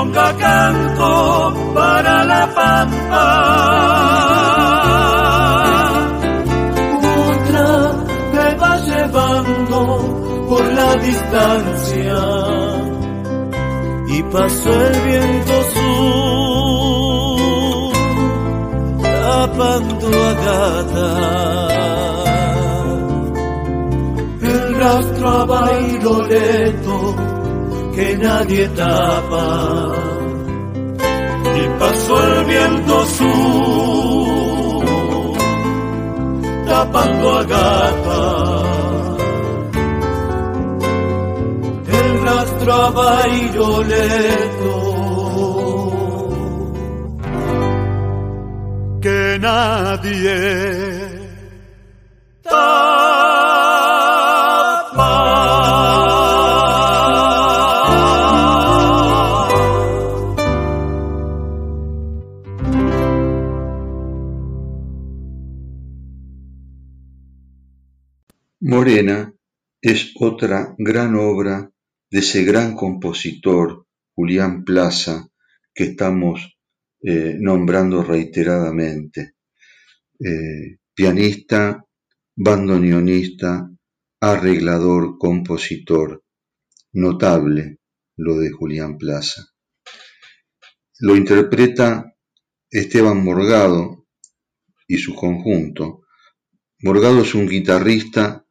Milonga 0.00 0.32
canto 0.36 1.54
para 1.74 2.24
la 2.24 2.46
pampa. 2.54 3.26
Otra 7.28 7.92
me 8.34 8.54
va 8.56 8.76
llevando 8.78 9.80
por 10.48 10.64
la 10.72 10.96
distancia 10.96 12.18
y 14.08 14.22
pasó 14.24 14.72
el 14.72 15.00
viento 15.02 15.62
sur 15.74 16.30
tapando 19.02 20.08
a 20.08 20.32
gata 20.44 21.10
el 24.42 24.74
rastro 24.74 25.28
a 25.28 25.44
bailoreto 25.44 27.39
que 28.00 28.16
nadie 28.16 28.66
tapa. 28.68 29.46
Y 31.60 31.62
pasó 31.80 32.14
el 32.28 32.44
viento 32.52 32.96
sur 33.16 34.40
tapando 36.66 37.26
a 37.38 37.42
gata. 37.54 38.22
El 41.98 42.08
rastro 42.26 42.72
a 42.72 42.90
bailoleto 42.90 44.74
que 49.02 49.38
nadie 49.40 50.38
tapa. 52.42 52.99
Morena 68.80 69.30
es 69.82 70.14
otra 70.18 70.74
gran 70.78 71.14
obra 71.14 71.70
de 72.10 72.18
ese 72.20 72.44
gran 72.44 72.74
compositor 72.74 73.86
Julián 74.14 74.64
Plaza 74.64 75.28
que 75.74 75.84
estamos 75.84 76.56
eh, 77.02 77.36
nombrando 77.38 78.02
reiteradamente. 78.02 79.34
Eh, 80.18 80.78
pianista, 80.94 81.84
bandoneonista, 82.34 83.70
arreglador, 84.18 85.18
compositor. 85.18 86.24
Notable 86.94 87.80
lo 88.16 88.38
de 88.38 88.50
Julián 88.50 88.96
Plaza. 88.96 89.44
Lo 91.00 91.16
interpreta 91.16 92.16
Esteban 92.70 93.22
Morgado 93.22 94.06
y 94.88 94.96
su 94.96 95.14
conjunto. 95.14 96.06
Morgado 96.78 97.20
es 97.20 97.34
un 97.34 97.46
guitarrista, 97.46 98.46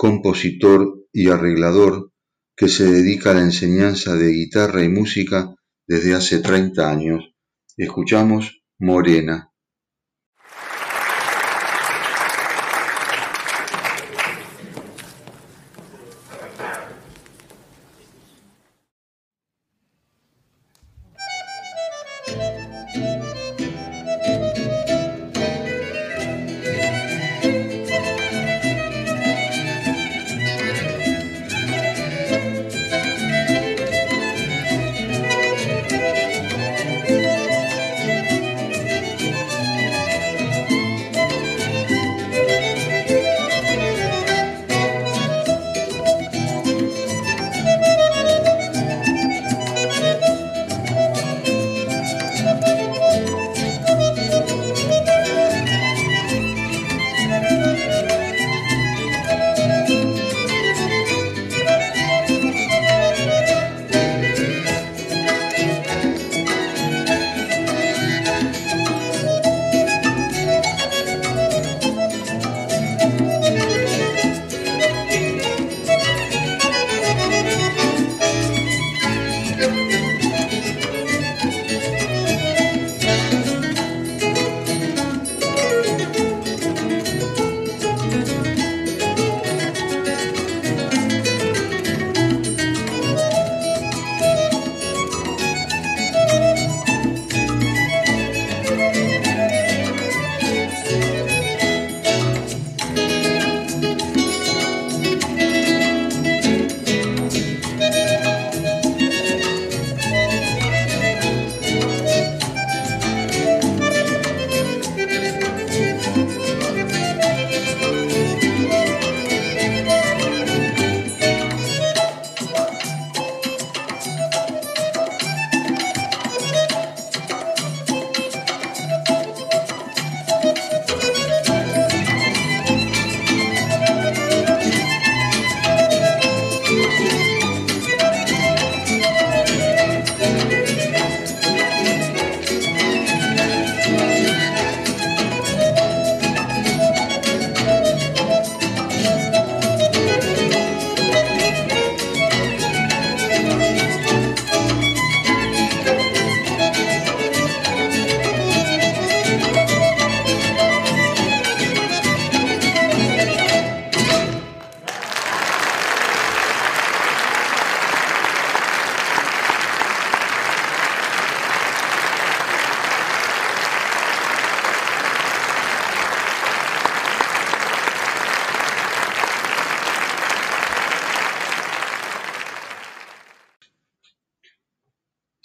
compositor 0.00 1.08
y 1.12 1.28
arreglador 1.28 2.10
que 2.56 2.68
se 2.68 2.90
dedica 2.90 3.32
a 3.32 3.34
la 3.34 3.42
enseñanza 3.42 4.16
de 4.16 4.30
guitarra 4.30 4.82
y 4.82 4.88
música 4.88 5.54
desde 5.86 6.14
hace 6.14 6.38
30 6.38 6.90
años. 6.90 7.34
Escuchamos 7.76 8.62
Morena. 8.78 9.49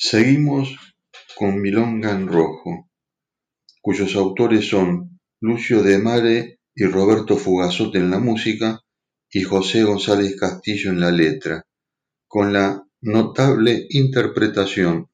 Seguimos 0.07 0.77
con 1.35 1.59
Milonga 1.59 2.11
en 2.11 2.27
Rojo, 2.27 2.91
cuyos 3.81 4.15
autores 4.15 4.69
son 4.69 5.19
Lucio 5.41 5.81
de 5.81 5.97
Mare 5.97 6.59
y 6.75 6.85
Roberto 6.85 7.37
Fugazote 7.37 7.97
en 7.97 8.11
la 8.11 8.19
música 8.19 8.81
y 9.31 9.41
José 9.41 9.83
González 9.83 10.35
Castillo 10.39 10.91
en 10.91 10.99
la 10.99 11.09
letra, 11.09 11.63
con 12.27 12.53
la 12.53 12.83
notable 13.01 13.87
interpretación 13.89 15.09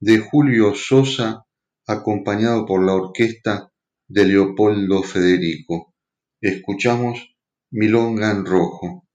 de 0.00 0.18
Julio 0.18 0.74
Sosa 0.74 1.46
acompañado 1.86 2.66
por 2.66 2.84
la 2.84 2.92
orquesta 2.92 3.72
de 4.06 4.26
Leopoldo 4.26 5.02
Federico. 5.02 5.94
Escuchamos 6.42 7.34
Milonga 7.70 8.32
en 8.32 8.44
Rojo. 8.44 9.05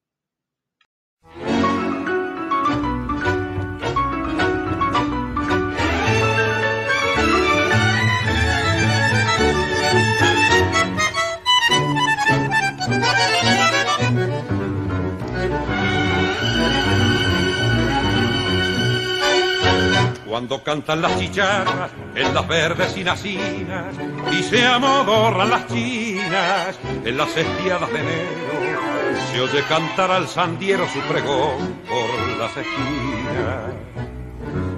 Cuando 20.42 20.64
cantan 20.64 21.04
las 21.04 21.20
chicharras 21.20 21.92
en 22.16 22.34
las 22.34 22.48
verdes 22.48 22.98
inacinas 22.98 23.94
y 24.32 24.42
se 24.42 24.66
amodorran 24.66 25.52
las 25.52 25.68
chinas 25.68 26.80
en 27.06 27.16
las 27.16 27.38
estiadas 27.38 27.94
de 27.94 28.00
enero, 28.00 29.22
se 29.32 29.40
oye 29.40 29.64
cantar 29.70 30.10
al 30.10 30.28
sandiero 30.28 30.88
su 30.92 31.00
pregón 31.02 31.76
por 31.88 32.38
las 32.40 32.58
esquinas. 32.58 33.72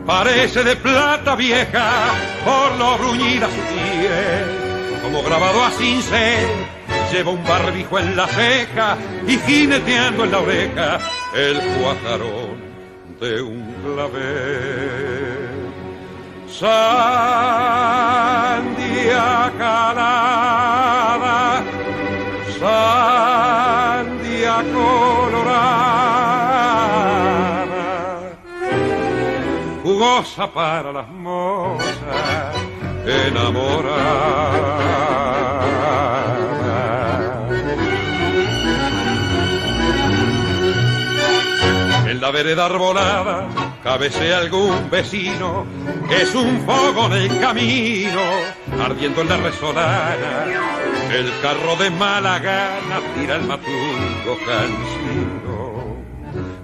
Parece 0.06 0.66
de 0.66 0.76
plata 0.76 1.34
vieja 1.38 1.92
por 2.44 2.78
lo 2.78 2.98
bruñida 2.98 3.48
su 3.48 3.62
piel, 3.62 5.02
como 5.02 5.24
grabado 5.24 5.64
a 5.64 5.72
cincel, 5.72 6.46
lleva 7.10 7.32
un 7.32 7.44
barbijo 7.46 8.00
en 8.00 8.18
la 8.18 8.28
ceja 8.28 8.98
y 9.26 9.38
jineteando 9.38 10.26
en 10.26 10.32
la 10.32 10.40
oreja 10.40 11.00
el 11.34 11.58
cuajarón 11.80 12.58
de 13.22 13.42
un 13.42 13.74
clavel. 13.82 15.13
Sandia 16.64 16.72
calada, 19.58 21.62
sandia 22.58 24.58
colorada, 24.72 25.52
jugosa 29.84 30.48
para 30.54 30.94
las 30.94 31.10
mozas 31.10 32.56
enamoradas. 33.06 34.48
En 42.08 42.22
la 42.22 42.32
vereda 42.32 42.68
arbolada 42.68 43.63
cabecea 43.84 44.38
algún 44.38 44.90
vecino 44.90 45.66
que 46.08 46.22
es 46.22 46.34
un 46.34 46.62
fuego 46.66 47.08
en 47.08 47.14
el 47.14 47.40
camino, 47.40 48.22
ardiendo 48.82 49.22
en 49.22 49.30
la 49.30 49.38
resolana. 49.38 50.46
El 51.12 51.32
carro 51.42 51.76
de 51.76 51.90
mala 51.90 52.40
gana 52.40 53.02
tira 53.16 53.36
el 53.36 53.44
matungo 53.44 54.38
cansino. 54.46 55.54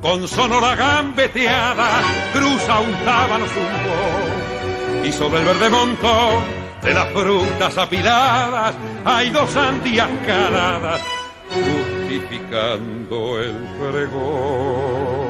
Con 0.01 0.27
sonora 0.27 0.75
gambeteada 0.75 2.01
cruza 2.33 2.79
un 2.79 2.93
tábano 3.03 3.45
zumbo 3.47 5.05
y 5.05 5.11
sobre 5.11 5.39
el 5.39 5.45
verde 5.45 5.69
montón 5.69 6.43
de 6.81 6.93
las 6.93 7.07
frutas 7.09 7.77
apiladas 7.77 8.75
hay 9.03 9.29
dos 9.29 9.49
sandías 9.49 10.09
caladas 10.25 11.01
justificando 11.49 13.39
el 13.39 13.55
pregón 13.77 15.28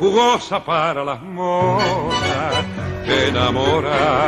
jugosa 0.00 0.58
para 0.64 1.04
las 1.04 1.22
mozas 1.22 2.64
enamoradas. 3.06 4.24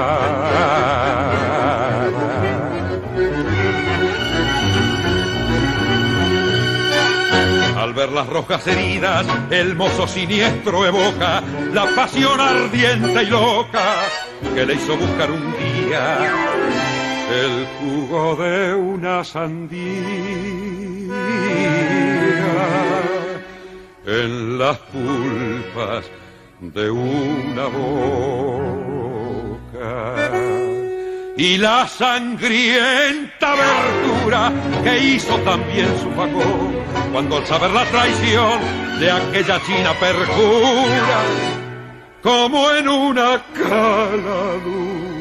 Ver 7.96 8.12
las 8.12 8.28
rojas 8.28 8.66
heridas, 8.66 9.26
el 9.50 9.74
mozo 9.74 10.06
siniestro 10.06 10.84
evoca 10.84 11.42
la 11.72 11.86
pasión 11.96 12.38
ardiente 12.38 13.22
y 13.22 13.26
loca 13.26 13.94
que 14.54 14.66
le 14.66 14.74
hizo 14.74 14.98
buscar 14.98 15.30
un 15.30 15.54
día 15.56 16.18
el 17.30 17.66
jugo 17.80 18.36
de 18.36 18.74
una 18.74 19.24
sandía 19.24 19.80
en 24.04 24.58
las 24.58 24.76
pulpas 24.78 26.04
de 26.60 26.90
una 26.90 27.64
boca. 27.64 28.76
Y 31.38 31.56
la 31.56 31.88
sangrienta 31.88 33.54
verdura 33.54 34.52
que 34.84 34.98
hizo 34.98 35.34
también 35.38 35.88
su 35.98 36.10
facón 36.10 36.75
cuando 37.12 37.36
al 37.36 37.46
saber 37.46 37.70
la 37.70 37.84
traición 37.86 38.60
de 39.00 39.10
aquella 39.10 39.60
china 39.64 39.92
perjura 39.98 41.20
como 42.22 42.70
en 42.72 42.88
una 42.88 43.42
caladura 43.54 45.16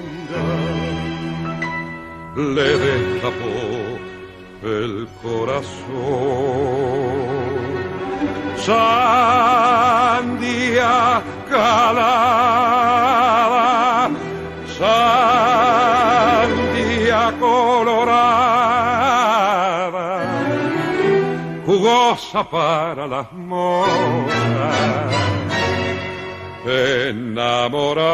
le 2.36 2.78
destapó 2.78 4.00
el 4.64 5.08
corazón. 5.22 5.76
Sandía 8.58 10.02
calada 11.50 12.45
para 22.50 23.08
las 23.08 23.32
moras, 23.34 25.16
enamorada. 26.66 28.06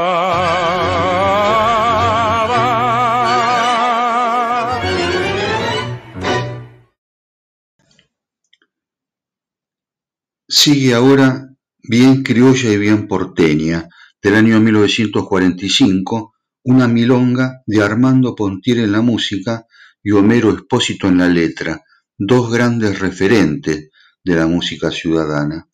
Sigue 10.48 10.94
ahora 10.94 11.52
Bien 11.84 12.22
criolla 12.22 12.72
y 12.72 12.78
bien 12.78 13.08
porteña, 13.08 13.90
del 14.22 14.36
año 14.36 14.60
1945, 14.60 16.34
una 16.64 16.88
milonga 16.88 17.64
de 17.66 17.84
Armando 17.84 18.36
Pontier 18.36 18.78
en 18.78 18.92
la 18.92 19.02
música 19.02 19.66
y 20.04 20.12
Homero 20.12 20.56
Espósito 20.56 21.08
en 21.08 21.18
la 21.18 21.28
letra, 21.28 21.82
dos 22.18 22.54
grandes 22.54 23.00
referentes 23.00 23.90
de 24.24 24.36
la 24.36 24.48
música 24.48 24.92
ciudadana, 24.92 25.68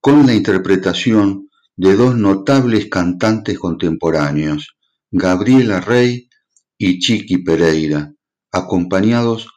con 0.00 0.26
la 0.26 0.34
interpretación 0.34 1.50
de 1.76 1.94
dos 1.96 2.16
notables 2.16 2.88
cantantes 2.88 3.58
contemporáneos, 3.58 4.76
Gabriela 5.10 5.80
Rey 5.80 6.28
y 6.78 6.98
Chiqui 6.98 7.38
Pereira, 7.38 8.12
acompañados 8.52 9.48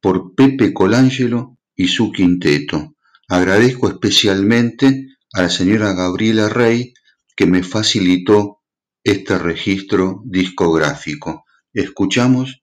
por 0.00 0.34
Pepe 0.34 0.72
Colangelo 0.72 1.58
y 1.74 1.88
su 1.88 2.12
quinteto. 2.12 2.94
Agradezco 3.28 3.88
especialmente 3.88 5.08
a 5.32 5.42
la 5.42 5.50
señora 5.50 5.92
Gabriela 5.92 6.48
Rey 6.48 6.94
que 7.36 7.46
me 7.46 7.62
facilitó 7.62 8.62
este 9.04 9.38
registro 9.38 10.22
discográfico. 10.24 11.44
Escuchamos 11.72 12.62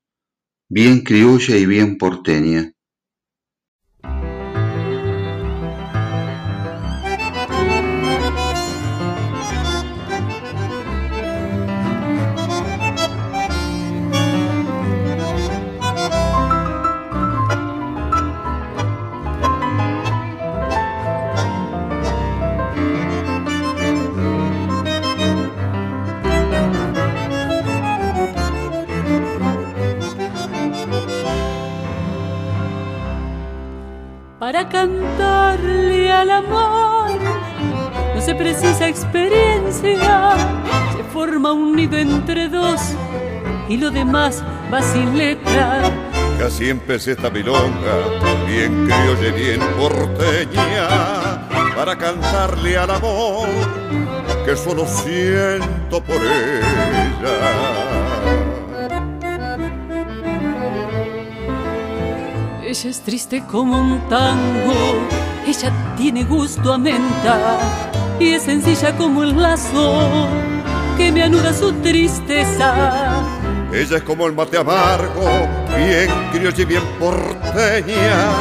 Bien 0.76 1.02
criolla 1.02 1.56
y 1.56 1.68
bien 1.68 2.00
porteña. 2.00 2.73
Para 34.54 34.70
cantarle 34.70 36.12
al 36.12 36.30
amor. 36.30 37.10
No 38.14 38.22
se 38.22 38.36
precisa 38.36 38.88
experiencia, 38.88 40.36
se 40.96 41.04
forma 41.12 41.52
un 41.54 41.76
nido 41.76 41.98
entre 41.98 42.50
dos 42.50 42.80
y 43.68 43.78
lo 43.78 43.90
demás 43.90 44.44
va 44.72 44.80
sin 44.84 45.18
letra. 45.18 45.82
Casi 46.38 46.70
empecé 46.70 47.14
esta 47.14 47.32
milonga, 47.32 47.96
bien 48.46 48.86
criolla 48.86 49.28
y 49.28 49.32
bien 49.32 49.60
porteña, 49.76 51.48
para 51.76 51.98
cantarle 51.98 52.78
al 52.78 52.92
amor 52.92 53.50
que 54.46 54.56
solo 54.56 54.86
siento 54.86 56.04
por 56.04 56.18
ella. 56.18 57.83
Ella 62.74 62.90
es 62.90 63.02
triste 63.02 63.44
como 63.52 63.80
un 63.80 64.10
tango, 64.10 64.74
ella 65.46 65.72
tiene 65.96 66.24
gusto 66.24 66.74
a 66.74 66.80
menta 66.80 67.60
y 68.20 68.30
es 68.30 68.42
sencilla 68.42 68.98
como 68.98 69.22
el 69.22 69.40
lazo 69.40 70.28
que 70.98 71.12
me 71.12 71.22
anuda 71.22 71.54
su 71.54 71.72
tristeza. 71.72 73.22
Ella 73.72 73.98
es 73.98 74.02
como 74.02 74.26
el 74.26 74.34
mate 74.34 74.58
amargo, 74.58 75.24
bien 75.78 76.10
criolla 76.32 76.64
y 76.64 76.66
bien 76.66 76.82
porteña. 77.00 78.32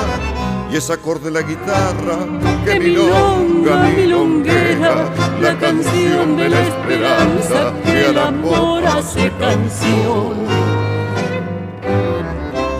Y 0.72 0.76
ese 0.76 0.94
acorde 0.94 1.26
de 1.26 1.32
la 1.32 1.42
guitarra 1.42 2.16
que 2.64 2.80
milonga, 2.80 3.90
milonguera, 3.94 5.12
la 5.42 5.58
canción 5.58 6.38
de 6.38 6.48
la 6.48 6.60
esperanza 6.62 7.74
que 7.84 8.06
al 8.06 8.16
amor 8.16 8.82
hace 8.86 9.30
canción. 9.38 10.61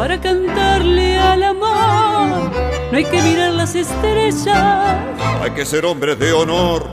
Para 0.03 0.21
cantarle 0.21 1.17
al 1.17 1.45
amor 1.45 2.51
no 2.91 2.99
hay 2.99 3.05
que 3.05 3.23
mirar 3.23 3.53
las 3.53 3.77
estrellas. 3.77 4.97
Hay 5.41 5.53
que 5.53 5.65
ser 5.65 5.85
hombre 5.85 6.17
de 6.17 6.33
honor 6.33 6.85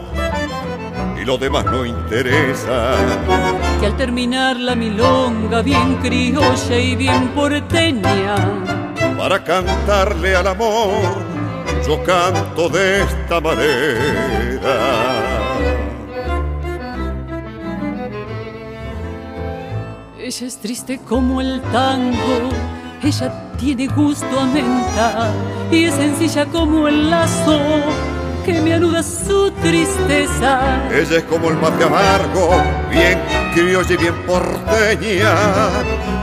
y 1.19 1.25
lo 1.25 1.39
demás 1.39 1.65
no 1.65 1.87
interesa. 1.87 2.93
Que 3.79 3.87
al 3.87 3.97
terminar 3.97 4.57
la 4.57 4.75
milonga 4.75 5.63
bien 5.63 5.95
criolla 6.03 6.77
y 6.77 6.95
bien 6.95 7.29
porteña, 7.29 8.35
para 9.17 9.43
cantarle 9.43 10.35
al 10.35 10.45
amor, 10.45 11.25
yo 11.87 12.03
canto 12.03 12.69
de 12.69 13.01
esta 13.01 13.41
manera. 13.41 14.69
Ella 20.19 20.45
es 20.45 20.57
triste 20.59 20.99
como 21.09 21.41
el 21.41 21.59
tango, 21.71 22.49
ella 23.03 23.31
tiene 23.57 23.87
gusto 23.87 24.39
a 24.39 24.45
menta 24.45 25.31
y 25.71 25.85
es 25.85 25.95
sencilla 25.95 26.45
como 26.45 26.87
el 26.87 27.09
lazo 27.09 27.59
que 28.45 28.61
me 28.61 28.73
anuda 28.73 29.03
su 29.03 29.51
tristeza. 29.61 30.89
Ella 30.91 31.17
es 31.17 31.23
como 31.23 31.49
el 31.49 31.57
mate 31.57 31.83
amargo, 31.83 32.61
bien 32.89 33.19
criolla 33.53 33.93
y 33.93 33.97
bien 33.97 34.15
porteña. 34.25 35.35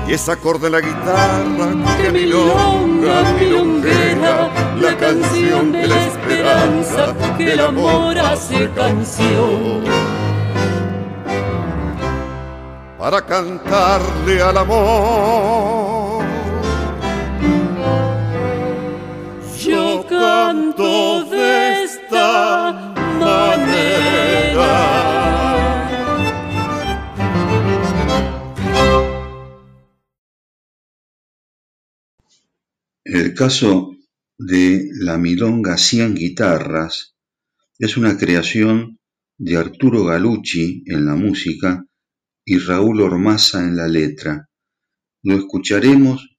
Y 0.07 0.13
ese 0.13 0.33
acorde 0.33 0.65
de 0.65 0.71
la 0.71 0.81
guitarra 0.81 1.97
que 2.01 2.11
milonga, 2.11 3.33
milonguera, 3.39 4.51
la 4.81 4.97
canción 4.97 5.73
de 5.73 5.87
la 5.87 6.07
esperanza 6.07 7.15
que 7.37 7.53
el 7.53 7.61
amor 7.61 8.19
hace 8.19 8.71
canción. 8.71 9.85
Para 12.99 13.25
cantarle 13.25 14.43
al 14.43 14.59
amor. 14.59 15.86
El 33.09 33.35
caso 33.35 33.93
de 34.37 34.89
la 34.99 35.17
milonga 35.17 35.79
Cien 35.79 36.17
guitarras 36.17 37.15
es 37.79 37.97
una 37.97 38.19
creación 38.19 38.99
de 39.39 39.57
Arturo 39.57 40.05
Galucci 40.07 40.83
en 40.87 41.07
la 41.07 41.15
música 41.15 41.87
y 42.45 42.59
Raúl 42.59 43.03
Ormaza 43.03 43.61
en 43.61 43.77
la 43.77 43.87
letra. 43.87 44.51
Lo 45.23 45.37
escucharemos 45.37 46.37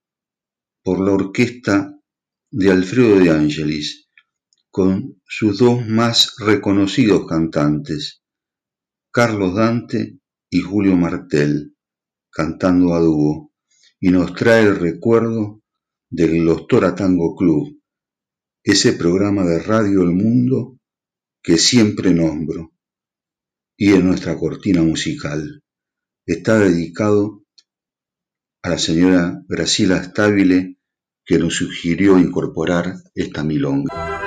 por 0.83 0.99
la 0.99 1.13
orquesta 1.13 1.97
de 2.51 2.69
Alfredo 2.69 3.17
de 3.19 3.29
Angelis, 3.29 4.09
con 4.69 5.21
sus 5.25 5.59
dos 5.59 5.87
más 5.87 6.35
reconocidos 6.37 7.25
cantantes, 7.27 8.23
Carlos 9.09 9.55
Dante 9.55 10.19
y 10.49 10.59
Julio 10.59 10.97
Martel, 10.97 11.77
cantando 12.29 12.93
a 12.93 12.99
dúo, 12.99 13.53
y 14.01 14.09
nos 14.09 14.33
trae 14.33 14.63
el 14.63 14.75
recuerdo 14.75 15.61
del 16.09 16.45
Los 16.45 16.67
Tango 16.67 17.35
Club, 17.35 17.81
ese 18.63 18.93
programa 18.93 19.45
de 19.45 19.59
Radio 19.59 20.01
El 20.01 20.11
Mundo 20.11 20.79
que 21.41 21.57
siempre 21.57 22.13
nombro, 22.13 22.73
y 23.77 23.93
en 23.93 24.07
nuestra 24.07 24.37
cortina 24.37 24.81
musical. 24.81 25.63
Está 26.25 26.59
dedicado 26.59 27.43
a 28.63 28.69
la 28.69 28.77
señora 28.77 29.43
Graciela 29.47 30.03
Stabile, 30.03 30.77
que 31.25 31.39
nos 31.39 31.55
sugirió 31.55 32.17
incorporar 32.17 32.95
esta 33.13 33.43
milonga. 33.43 34.26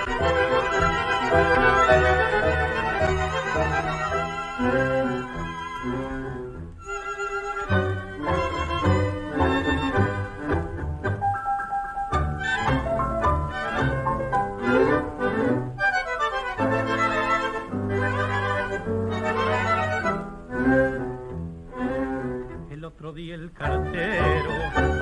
Cartero, 23.53 24.51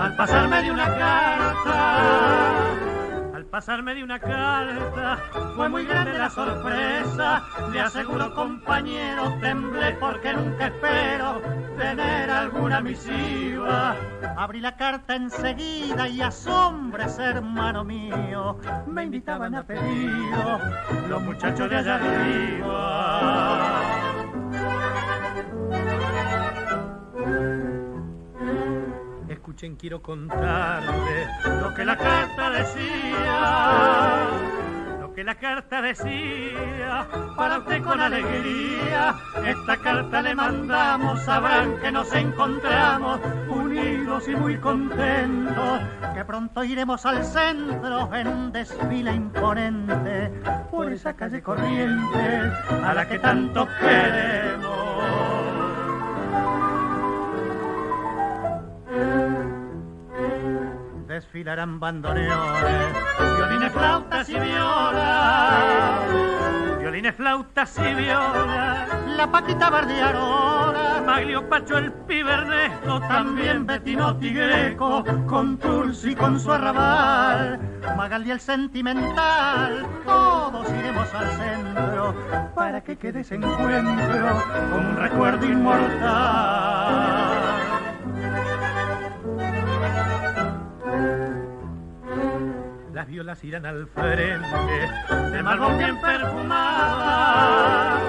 al 0.01 0.16
pasarme 0.16 0.62
de 0.62 0.70
una 0.70 0.86
carta, 0.96 2.72
al 3.34 3.44
pasarme 3.46 3.94
de 3.94 4.05
una 4.05 4.18
carta, 4.18 5.18
fue 5.57 5.68
muy 5.68 5.84
grande 5.86 6.18
la 6.18 6.30
sorpresa. 6.30 7.42
Le 7.72 7.80
aseguro, 7.80 8.34
compañero, 8.34 9.34
temblé 9.40 9.92
porque 10.01 10.32
nunca 10.32 10.66
espero 10.66 11.40
tener 11.78 12.30
alguna 12.30 12.80
misiva. 12.80 13.96
Abrí 14.36 14.61
la 14.61 14.76
carta 14.76 15.14
enseguida 15.14 16.09
y 16.09 16.20
asombres, 16.20 17.18
hermano 17.18 17.84
mío, 17.84 18.59
me 18.86 19.05
invitaban 19.05 19.55
a 19.55 19.62
pedido 19.64 20.59
los 21.09 21.22
muchachos 21.22 21.70
de 21.70 21.76
allá 21.76 21.94
arriba. 21.96 22.78
Quiero 29.59 30.00
contarles 30.00 31.28
lo 31.61 31.74
que 31.74 31.84
la 31.84 31.96
carta 31.96 32.48
decía. 32.50 34.28
Lo 35.00 35.12
que 35.12 35.24
la 35.24 35.34
carta 35.34 35.82
decía, 35.82 37.09
para 37.36 37.59
usted 37.59 37.82
con 37.82 38.00
alegría, 38.00 39.16
esta 39.44 39.76
carta 39.78 40.22
le 40.22 40.36
mandamos, 40.36 41.24
sabrán 41.24 41.76
que 41.80 41.90
nos 41.90 42.14
encontramos 42.14 43.20
unidos 43.48 44.28
y 44.28 44.36
muy 44.36 44.59
contentos, 44.59 45.80
que 46.14 46.24
pronto 46.24 46.62
iremos 46.62 47.04
al 47.04 47.24
centro 47.24 48.14
en 48.14 48.28
un 48.28 48.52
desfile 48.52 49.12
imponente 49.12 50.30
por 50.70 50.92
esa 50.92 51.14
calle 51.14 51.42
corriente 51.42 52.52
a 52.84 52.94
la 52.94 53.09
que 53.09 53.18
tanto 53.18 53.66
queremos. 53.80 54.68
Desfilarán 61.39 61.78
bandoneones, 61.78 62.97
violines, 63.36 63.72
flautas 63.72 64.28
y 64.28 64.39
violas, 64.41 66.01
violines, 66.80 67.14
flautas 67.14 67.78
y 67.78 67.95
violas, 67.95 68.89
la 69.16 69.30
Paquita 69.30 69.70
Bardiarona, 69.70 71.01
Maglio 71.07 71.49
Pacho 71.49 71.78
el 71.78 71.93
Pibernesto, 71.93 72.99
también 73.03 73.66
Betino 73.66 74.16
Tigreco, 74.16 75.05
con 75.28 75.59
Tulsi 75.59 76.16
con 76.16 76.41
su 76.41 76.51
arrabal, 76.51 77.61
Magali 77.97 78.32
el 78.32 78.41
Sentimental, 78.41 79.86
todos 80.05 80.68
iremos 80.70 81.14
al 81.14 81.30
centro 81.30 82.16
para 82.57 82.80
que 82.82 82.97
quede 82.97 83.20
ese 83.20 83.36
encuentro 83.36 84.43
como 84.72 84.89
un 84.89 84.97
recuerdo 84.97 85.47
inmortal. 85.47 87.28
Las 92.99 93.07
violas 93.07 93.44
irán 93.44 93.64
al 93.64 93.86
frente, 93.86 94.90
de 95.30 95.40
malvón 95.40 95.78
bien 95.78 96.01
perfumada, 96.01 98.01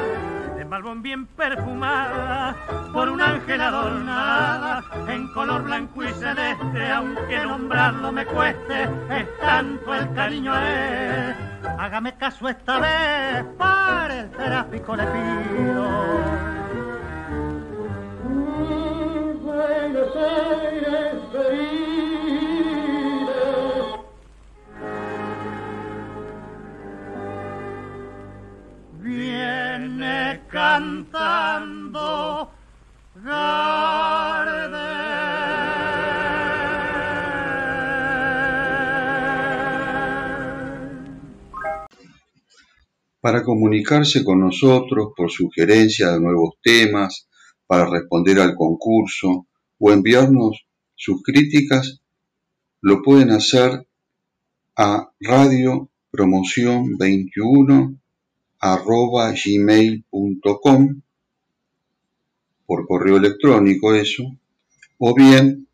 de 0.57 0.65
malvón 0.65 1.03
bien 1.03 1.27
perfumada, 1.27 2.55
por 2.91 3.07
un 3.07 3.21
ángel 3.21 3.61
adornada, 3.61 4.83
en 5.07 5.31
color 5.31 5.61
blanco 5.61 6.03
y 6.03 6.07
celeste, 6.07 6.91
aunque 6.91 7.37
nombrarlo 7.37 8.11
me 8.11 8.25
cueste, 8.25 8.89
es 9.11 9.39
tanto 9.39 9.93
el 9.93 10.11
cariño 10.13 10.57
él. 10.57 11.35
Hágame 11.77 12.17
caso 12.17 12.49
esta 12.49 12.79
vez, 12.79 13.45
para 13.59 14.21
el 14.21 14.31
tráfico 14.31 14.95
le 14.95 15.03
pido. 15.03 15.87
Buenos 19.43 20.15
Aires, 20.15 21.13
Para 43.21 43.43
comunicarse 43.43 44.23
con 44.23 44.39
nosotros 44.39 45.09
por 45.17 45.31
sugerencia 45.31 46.11
de 46.11 46.19
nuevos 46.19 46.55
temas, 46.61 47.27
para 47.65 47.85
responder 47.85 48.39
al 48.39 48.55
concurso 48.55 49.47
o 49.79 49.91
enviarnos 49.91 50.65
sus 50.95 51.23
críticas, 51.23 52.01
lo 52.81 53.01
pueden 53.01 53.31
hacer 53.31 53.87
a 54.75 55.11
Radio 55.19 55.89
Promoción 56.11 56.97
21 56.97 57.99
arroba 58.59 59.31
gmail.com 59.31 61.01
por 62.65 62.85
correo 62.85 63.17
electrónico 63.17 63.95
eso, 63.95 64.23
o 64.99 65.15
bien 65.15 65.67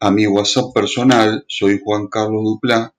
a 0.00 0.10
mi 0.10 0.26
WhatsApp 0.26 0.72
personal, 0.74 1.44
soy 1.46 1.80
Juan 1.84 2.08
Carlos 2.08 2.42
Duplá, 2.42 2.92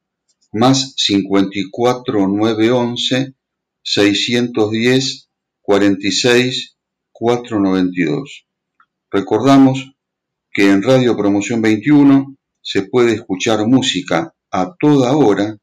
más 0.53 0.93
54 0.95 2.27
911 2.27 3.33
610 3.81 5.29
46 5.61 6.77
492. 7.11 8.45
Recordamos 9.09 9.93
que 10.51 10.69
en 10.69 10.83
Radio 10.83 11.17
Promoción 11.17 11.61
21 11.61 12.35
se 12.61 12.83
puede 12.83 13.13
escuchar 13.13 13.65
música 13.67 14.33
a 14.51 14.75
toda 14.79 15.15
hora 15.15 15.57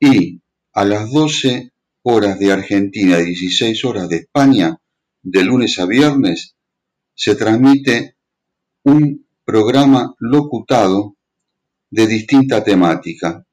y 0.00 0.40
a 0.72 0.84
las 0.84 1.10
12 1.10 1.72
horas 2.02 2.38
de 2.38 2.52
Argentina 2.52 3.18
y 3.20 3.26
16 3.26 3.84
horas 3.84 4.08
de 4.08 4.16
España, 4.16 4.78
de 5.22 5.44
lunes 5.44 5.78
a 5.78 5.86
viernes, 5.86 6.54
se 7.14 7.34
transmite 7.34 8.16
un 8.84 9.26
programa 9.44 10.14
locutado 10.18 11.16
de 11.90 12.06
distinta 12.06 12.62
temática. 12.62 13.44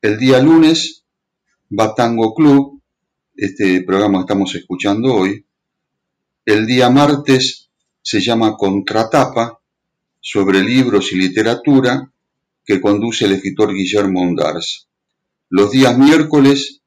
El 0.00 0.18
día 0.18 0.40
lunes, 0.40 1.04
Batango 1.68 2.34
Club, 2.34 2.82
este 3.34 3.82
programa 3.82 4.20
estamos 4.20 4.54
escuchando 4.54 5.14
hoy. 5.14 5.44
El 6.44 6.66
día 6.66 6.90
martes 6.90 7.70
se 8.02 8.20
llama 8.20 8.56
Contratapa, 8.56 9.60
sobre 10.20 10.62
libros 10.62 11.12
y 11.12 11.16
literatura, 11.16 12.12
que 12.64 12.80
conduce 12.80 13.26
el 13.26 13.32
escritor 13.32 13.72
Guillermo 13.72 14.22
Ondars. 14.22 14.88
Los 15.48 15.70
días 15.70 15.96
miércoles 15.96 16.82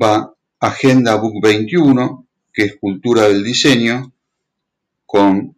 va 0.00 0.34
Agenda 0.60 1.16
Book 1.16 1.42
21, 1.42 2.26
que 2.52 2.64
es 2.64 2.76
Cultura 2.76 3.28
del 3.28 3.44
Diseño, 3.44 4.12
con 5.06 5.56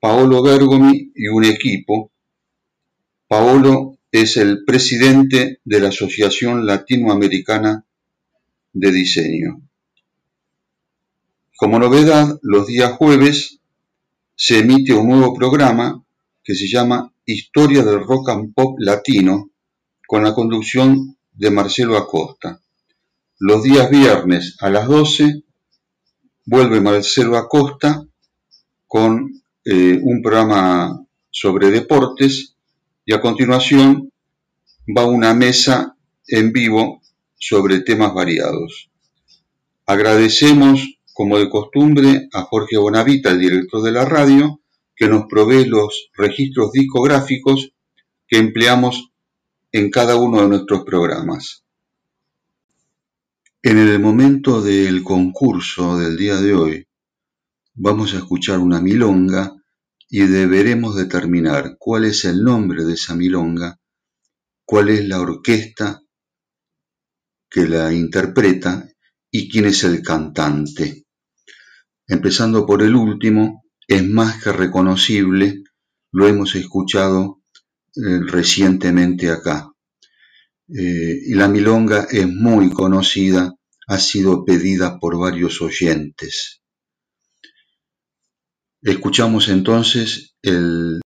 Paolo 0.00 0.42
Bergomi 0.42 1.12
y 1.14 1.28
un 1.28 1.44
equipo. 1.44 2.10
Paolo 3.26 3.98
es 4.10 4.36
el 4.36 4.64
presidente 4.64 5.60
de 5.64 5.80
la 5.80 5.88
Asociación 5.88 6.66
Latinoamericana 6.66 7.84
de 8.72 8.92
Diseño. 8.92 9.62
Como 11.56 11.78
novedad, 11.78 12.38
los 12.42 12.66
días 12.66 12.92
jueves 12.92 13.58
se 14.36 14.60
emite 14.60 14.92
un 14.94 15.08
nuevo 15.08 15.34
programa 15.34 16.04
que 16.44 16.54
se 16.54 16.68
llama 16.68 17.12
Historia 17.26 17.82
del 17.82 18.00
Rock 18.00 18.30
and 18.30 18.54
Pop 18.54 18.76
Latino, 18.78 19.50
con 20.06 20.22
la 20.22 20.32
conducción 20.32 21.18
de 21.32 21.50
Marcelo 21.50 21.96
Acosta. 21.96 22.60
Los 23.40 23.62
días 23.62 23.88
viernes 23.88 24.56
a 24.58 24.68
las 24.68 24.88
12 24.88 25.44
vuelve 26.44 26.80
Marcelo 26.80 27.36
Acosta 27.36 28.04
con 28.88 29.42
eh, 29.64 29.96
un 30.02 30.22
programa 30.22 31.06
sobre 31.30 31.70
deportes 31.70 32.56
y 33.06 33.14
a 33.14 33.20
continuación 33.20 34.12
va 34.88 35.06
una 35.06 35.34
mesa 35.34 35.96
en 36.26 36.50
vivo 36.50 37.00
sobre 37.36 37.78
temas 37.82 38.12
variados. 38.12 38.90
Agradecemos, 39.86 40.98
como 41.12 41.38
de 41.38 41.48
costumbre, 41.48 42.28
a 42.32 42.42
Jorge 42.42 42.76
Bonavita, 42.76 43.30
el 43.30 43.38
director 43.38 43.82
de 43.82 43.92
la 43.92 44.04
radio, 44.04 44.60
que 44.96 45.06
nos 45.06 45.26
provee 45.28 45.64
los 45.64 46.10
registros 46.14 46.72
discográficos 46.72 47.70
que 48.26 48.38
empleamos 48.38 49.12
en 49.70 49.90
cada 49.90 50.16
uno 50.16 50.42
de 50.42 50.48
nuestros 50.48 50.82
programas. 50.82 51.62
En 53.60 53.76
el 53.76 53.98
momento 53.98 54.62
del 54.62 55.02
concurso 55.02 55.98
del 55.98 56.16
día 56.16 56.36
de 56.36 56.54
hoy, 56.54 56.86
vamos 57.74 58.14
a 58.14 58.18
escuchar 58.18 58.60
una 58.60 58.80
milonga 58.80 59.52
y 60.08 60.20
deberemos 60.20 60.94
determinar 60.94 61.74
cuál 61.76 62.04
es 62.04 62.24
el 62.24 62.44
nombre 62.44 62.84
de 62.84 62.94
esa 62.94 63.16
milonga, 63.16 63.80
cuál 64.64 64.90
es 64.90 65.08
la 65.08 65.20
orquesta 65.20 66.00
que 67.50 67.66
la 67.66 67.92
interpreta 67.92 68.88
y 69.28 69.50
quién 69.50 69.64
es 69.64 69.82
el 69.82 70.02
cantante. 70.02 71.06
Empezando 72.06 72.64
por 72.64 72.80
el 72.84 72.94
último, 72.94 73.64
es 73.88 74.06
más 74.06 74.40
que 74.40 74.52
reconocible, 74.52 75.64
lo 76.12 76.28
hemos 76.28 76.54
escuchado 76.54 77.42
eh, 77.96 78.20
recientemente 78.24 79.30
acá. 79.30 79.72
Eh, 80.68 81.20
y 81.26 81.34
la 81.34 81.48
milonga 81.48 82.06
es 82.10 82.26
muy 82.26 82.70
conocida, 82.70 83.54
ha 83.86 83.98
sido 83.98 84.44
pedida 84.44 84.98
por 84.98 85.18
varios 85.18 85.62
oyentes. 85.62 86.60
Escuchamos 88.82 89.48
entonces 89.48 90.34
el 90.42 91.00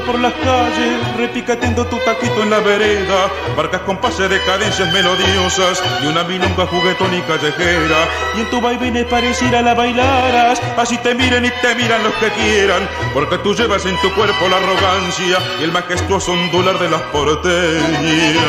por 0.00 0.18
las 0.18 0.32
calles, 0.34 1.16
repicateando 1.16 1.86
tu 1.86 1.96
taquito 1.98 2.42
en 2.42 2.50
la 2.50 2.58
vereda, 2.60 3.28
barcas 3.56 3.82
con 3.82 3.98
pase 3.98 4.28
de 4.28 4.40
cadencias 4.42 4.92
melodiosas 4.92 5.82
y 6.02 6.06
una 6.06 6.24
milonga 6.24 6.66
juguetón 6.66 7.14
y 7.14 7.20
callejera. 7.22 8.08
Y 8.36 8.40
en 8.40 8.50
tu 8.50 8.60
vaivén 8.60 9.06
pareciera 9.08 9.62
la 9.62 9.74
bailaras, 9.74 10.60
así 10.76 10.96
te 10.98 11.14
miren 11.14 11.44
y 11.44 11.50
te 11.62 11.74
miran 11.74 12.02
los 12.02 12.12
que 12.14 12.28
quieran, 12.30 12.88
porque 13.12 13.38
tú 13.38 13.54
llevas 13.54 13.86
en 13.86 13.96
tu 14.00 14.12
cuerpo 14.14 14.48
la 14.48 14.56
arrogancia 14.56 15.38
y 15.60 15.64
el 15.64 15.72
majestuoso 15.72 16.32
ondular 16.32 16.78
de 16.78 16.90
las 16.90 17.02
porteñas. 17.02 18.44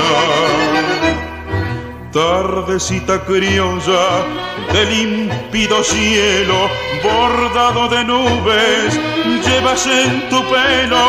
Tardecita 2.11 3.25
criolla 3.25 4.23
de 4.71 4.85
límpido 4.85 5.83
cielo, 5.83 6.69
bordado 7.05 7.87
de 7.89 8.03
nubes, 8.03 8.99
llevas 9.45 9.85
en 9.85 10.29
tu 10.29 10.43
pelo 10.49 11.05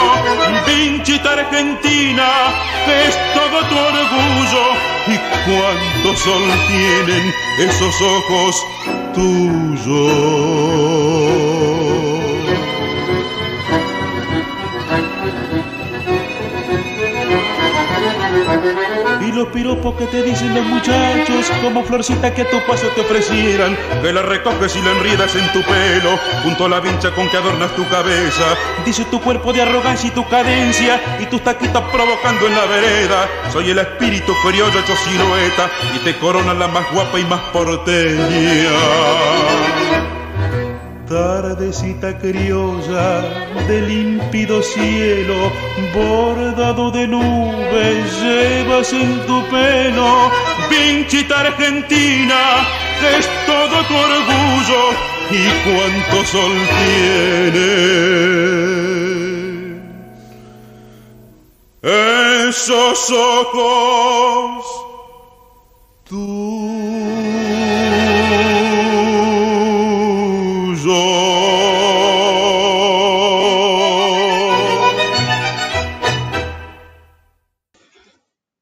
pinchita 0.66 1.32
argentina, 1.32 2.28
es 2.86 3.16
todo 3.34 3.61
tu 3.68 3.76
orgullo. 3.76 4.64
Y 5.09 5.16
cuánto 5.47 6.16
sol 6.16 6.42
tienen 6.68 7.34
esos 7.59 7.94
ojos 8.03 8.66
tuyos. 9.14 11.06
Piropos 19.57 19.95
que 19.95 20.05
te 20.05 20.23
dicen 20.23 20.55
los 20.55 20.67
muchachos, 20.67 21.51
como 21.63 21.83
florcita 21.83 22.35
que 22.35 22.43
a 22.43 22.51
tu 22.51 22.59
paso 22.67 22.89
te 22.95 23.01
ofrecieran, 23.01 23.75
que 24.03 24.13
la 24.13 24.21
recoges 24.21 24.77
y 24.77 24.83
la 24.83 24.91
enriedas 24.91 25.35
en 25.35 25.51
tu 25.55 25.63
pelo, 25.63 26.19
junto 26.43 26.67
a 26.67 26.69
la 26.69 26.81
vincha 26.81 27.11
con 27.13 27.27
que 27.31 27.39
adornas 27.39 27.75
tu 27.75 27.89
cabeza. 27.89 28.45
Dice 28.85 29.07
tu 29.07 29.19
cuerpo 29.19 29.55
de 29.55 29.63
arrogancia 29.63 30.09
y 30.09 30.11
tu 30.11 30.29
cadencia, 30.29 31.01
y 31.19 31.25
tus 31.25 31.43
taquitos 31.43 31.83
provocando 31.85 32.47
en 32.47 32.55
la 32.55 32.67
vereda. 32.67 33.29
Soy 33.51 33.71
el 33.71 33.79
espíritu 33.79 34.35
criollo 34.47 34.79
hecho 34.79 34.95
silueta, 34.95 35.71
y 35.95 36.01
te 36.01 36.19
corona 36.19 36.53
la 36.53 36.69
más 36.69 36.93
guapa 36.93 37.19
y 37.19 37.25
más 37.25 37.41
porteña. 37.51 38.27
Tardecita 41.09 42.19
criolla 42.19 43.23
de 43.69 43.81
límpido 43.83 44.61
cielo, 44.61 45.53
bordado 45.95 46.91
de 46.91 47.07
nubes, 47.07 48.21
llevas 48.21 48.93
en 48.93 49.25
tu 49.25 49.41
pelo, 49.49 50.31
pinchita 50.69 51.41
argentina, 51.43 52.67
es 53.17 53.29
todo 53.47 53.85
tu 53.87 53.95
orgullo 53.95 54.83
y 55.31 55.47
cuánto 55.65 56.25
sol 56.25 56.57
tiene. 56.81 57.71
Esos 62.49 63.11
ojos, 63.11 64.65
tú. 66.09 67.16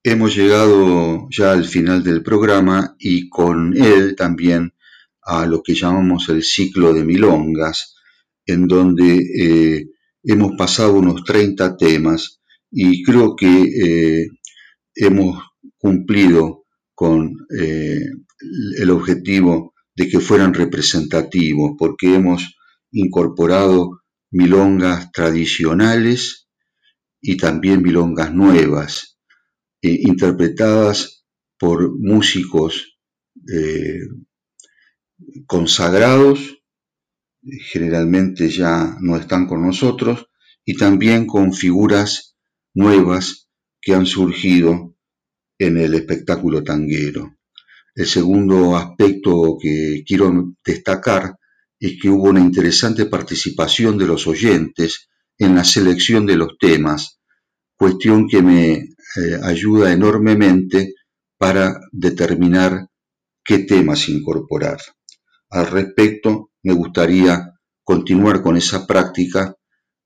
Hemos 0.06 0.36
llegado 0.36 1.28
ya 1.30 1.52
al 1.52 1.64
final 1.64 2.04
del 2.04 2.22
programa 2.22 2.94
y 2.98 3.30
con 3.30 3.74
él 3.74 4.14
también 4.14 4.74
a 5.22 5.46
lo 5.46 5.62
que 5.62 5.72
llamamos 5.74 6.28
el 6.28 6.42
ciclo 6.42 6.92
de 6.92 7.04
milongas, 7.04 7.94
en 8.44 8.66
donde 8.66 9.16
eh, 9.16 9.88
hemos 10.22 10.52
pasado 10.58 10.92
unos 10.92 11.24
30 11.24 11.78
temas 11.78 12.42
y 12.70 13.02
creo 13.02 13.34
que 13.34 13.62
eh, 13.62 14.28
hemos 14.94 15.42
cumplido 15.78 16.66
con 16.94 17.32
eh, 17.58 18.04
el 18.76 18.90
objetivo 18.90 19.72
de 19.96 20.10
que 20.10 20.20
fueran 20.20 20.52
representativos, 20.52 21.76
porque 21.78 22.14
hemos 22.14 22.58
incorporado 22.92 24.02
milongas 24.30 25.10
tradicionales 25.12 26.46
y 27.22 27.38
también 27.38 27.80
milongas 27.80 28.34
nuevas 28.34 29.13
eh, 29.84 30.00
interpretadas 30.00 31.26
por 31.58 31.94
músicos 31.98 32.98
eh, 33.52 34.00
consagrados, 35.46 36.62
generalmente 37.70 38.48
ya 38.48 38.96
no 39.02 39.18
están 39.18 39.46
con 39.46 39.62
nosotros, 39.62 40.26
y 40.64 40.74
también 40.74 41.26
con 41.26 41.52
figuras 41.52 42.34
nuevas 42.72 43.50
que 43.78 43.92
han 43.92 44.06
surgido 44.06 44.96
en 45.58 45.76
el 45.76 45.92
espectáculo 45.92 46.64
tanguero. 46.64 47.36
El 47.94 48.06
segundo 48.06 48.78
aspecto 48.78 49.58
que 49.60 50.02
quiero 50.06 50.54
destacar 50.64 51.36
es 51.78 52.00
que 52.00 52.08
hubo 52.08 52.30
una 52.30 52.40
interesante 52.40 53.04
participación 53.04 53.98
de 53.98 54.06
los 54.06 54.26
oyentes 54.26 55.10
en 55.36 55.54
la 55.54 55.64
selección 55.64 56.24
de 56.24 56.36
los 56.36 56.56
temas, 56.58 57.20
cuestión 57.76 58.26
que 58.26 58.40
me 58.40 58.93
eh, 59.16 59.38
ayuda 59.42 59.92
enormemente 59.92 60.94
para 61.38 61.80
determinar 61.92 62.88
qué 63.44 63.58
temas 63.58 64.08
incorporar. 64.08 64.78
Al 65.50 65.66
respecto, 65.66 66.50
me 66.62 66.72
gustaría 66.72 67.52
continuar 67.82 68.42
con 68.42 68.56
esa 68.56 68.86
práctica 68.86 69.54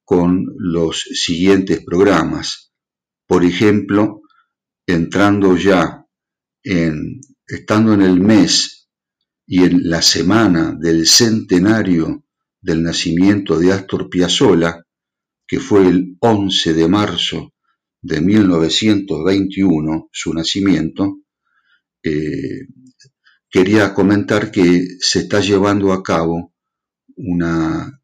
con 0.04 0.44
los 0.56 1.00
siguientes 1.00 1.84
programas. 1.84 2.72
Por 3.26 3.44
ejemplo, 3.44 4.22
entrando 4.86 5.56
ya 5.56 6.04
en, 6.62 7.20
estando 7.46 7.94
en 7.94 8.02
el 8.02 8.20
mes 8.20 8.88
y 9.46 9.64
en 9.64 9.88
la 9.88 10.02
semana 10.02 10.74
del 10.78 11.06
centenario 11.06 12.24
del 12.60 12.82
nacimiento 12.82 13.58
de 13.58 13.72
Astor 13.72 14.10
Piazzolla, 14.10 14.82
que 15.46 15.60
fue 15.60 15.88
el 15.88 16.16
11 16.20 16.74
de 16.74 16.88
marzo 16.88 17.52
de 18.00 18.20
1921, 18.20 20.08
su 20.12 20.34
nacimiento, 20.34 21.18
eh, 22.02 22.66
quería 23.50 23.94
comentar 23.94 24.50
que 24.50 24.84
se 25.00 25.20
está 25.20 25.40
llevando 25.40 25.92
a 25.92 26.02
cabo 26.02 26.54
una 27.16 28.00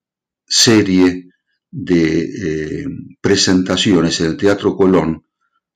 serie 0.46 1.28
de 1.70 2.20
eh, 2.20 2.84
presentaciones 3.20 4.20
en 4.20 4.26
el 4.26 4.36
Teatro 4.36 4.76
Colón 4.76 5.24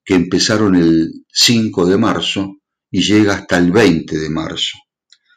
que 0.05 0.15
empezaron 0.15 0.75
el 0.75 1.25
5 1.29 1.87
de 1.87 1.99
marzo 1.99 2.57
y 2.91 3.03
llega 3.03 3.35
hasta 3.35 3.59
el 3.59 3.71
20 3.73 4.17
de 4.17 4.31
marzo. 4.31 4.79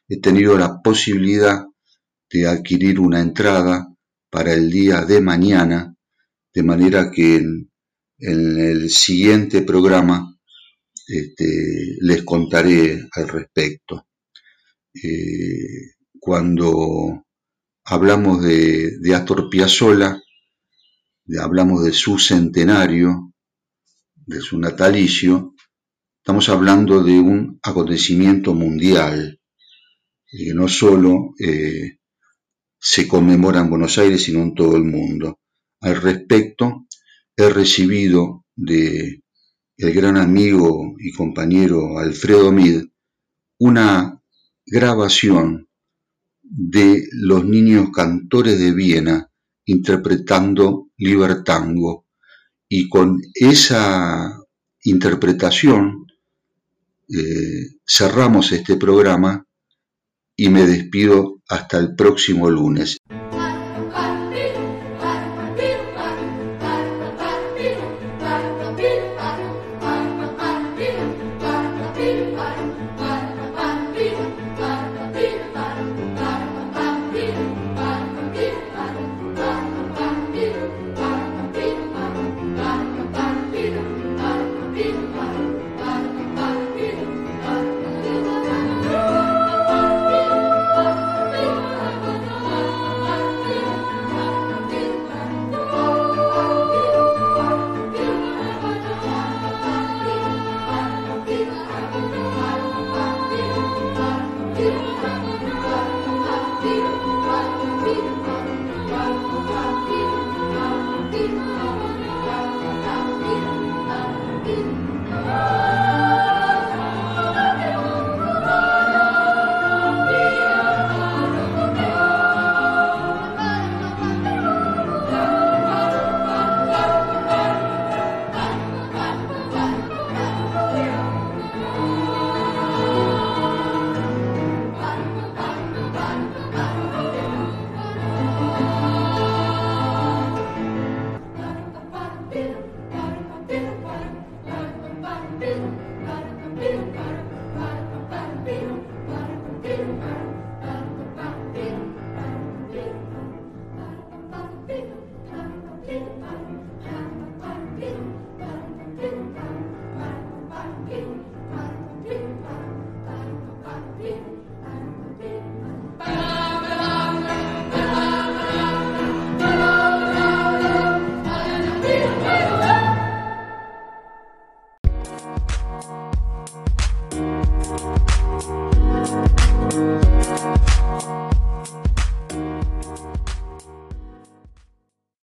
He 0.08 0.20
tenido 0.20 0.58
la 0.58 0.82
posibilidad 0.82 1.66
de 2.30 2.48
adquirir 2.48 3.00
una 3.00 3.20
entrada 3.20 3.94
para 4.30 4.54
el 4.54 4.70
día 4.70 5.04
de 5.06 5.20
mañana, 5.20 5.96
de 6.54 6.64
manera 6.64 7.12
que 7.12 7.44
en 8.22 8.60
el 8.60 8.90
siguiente 8.92 9.64
programa 9.64 10.38
este, 11.08 11.98
les 12.02 12.24
contaré 12.24 13.08
al 13.12 13.28
respecto. 13.28 14.08
Eh, 14.94 15.96
cuando 16.20 17.26
hablamos 17.86 18.44
de, 18.44 19.16
Astor 19.16 19.50
Piazzolla, 19.50 20.22
hablamos 21.40 21.84
de 21.84 21.94
su 21.94 22.20
centenario, 22.20 23.34
de 24.16 24.40
su 24.40 24.60
natalicio, 24.60 25.56
estamos 26.18 26.48
hablando 26.50 27.04
de 27.04 27.20
un 27.20 27.60
acontecimiento 27.64 28.54
mundial, 28.54 29.40
que 30.28 30.54
no 30.54 30.68
solo 30.68 31.34
eh, 31.40 31.98
se 32.80 33.08
conmemora 33.08 33.62
en 33.62 33.70
Buenos 33.70 33.98
Aires, 33.98 34.24
sino 34.24 34.44
en 34.44 34.54
todo 34.54 34.78
el 34.78 34.84
mundo. 34.84 35.40
Al 35.82 36.00
respecto, 36.00 36.86
he 37.36 37.50
recibido 37.50 38.46
de 38.56 39.22
el 39.78 39.94
gran 39.94 40.18
amigo 40.18 40.96
y 41.00 41.12
compañero 41.12 41.98
Alfredo 41.98 42.52
Mid 42.52 42.84
una 43.60 44.22
grabación 44.66 45.68
de 46.42 47.08
los 47.12 47.46
niños 47.46 47.90
cantores 47.92 48.60
de 48.60 48.74
Viena 48.74 49.30
interpretando 49.66 50.90
Libertango 50.98 52.06
y 52.68 52.90
con 52.90 53.22
esa 53.34 54.40
interpretación 54.84 56.08
eh, 57.10 57.78
cerramos 57.86 58.52
este 58.52 58.78
programa 58.78 59.46
y 60.36 60.50
me 60.50 60.66
despido 60.66 61.42
hasta 61.48 61.78
el 61.78 61.96
próximo 61.96 62.50
lunes. 62.50 62.98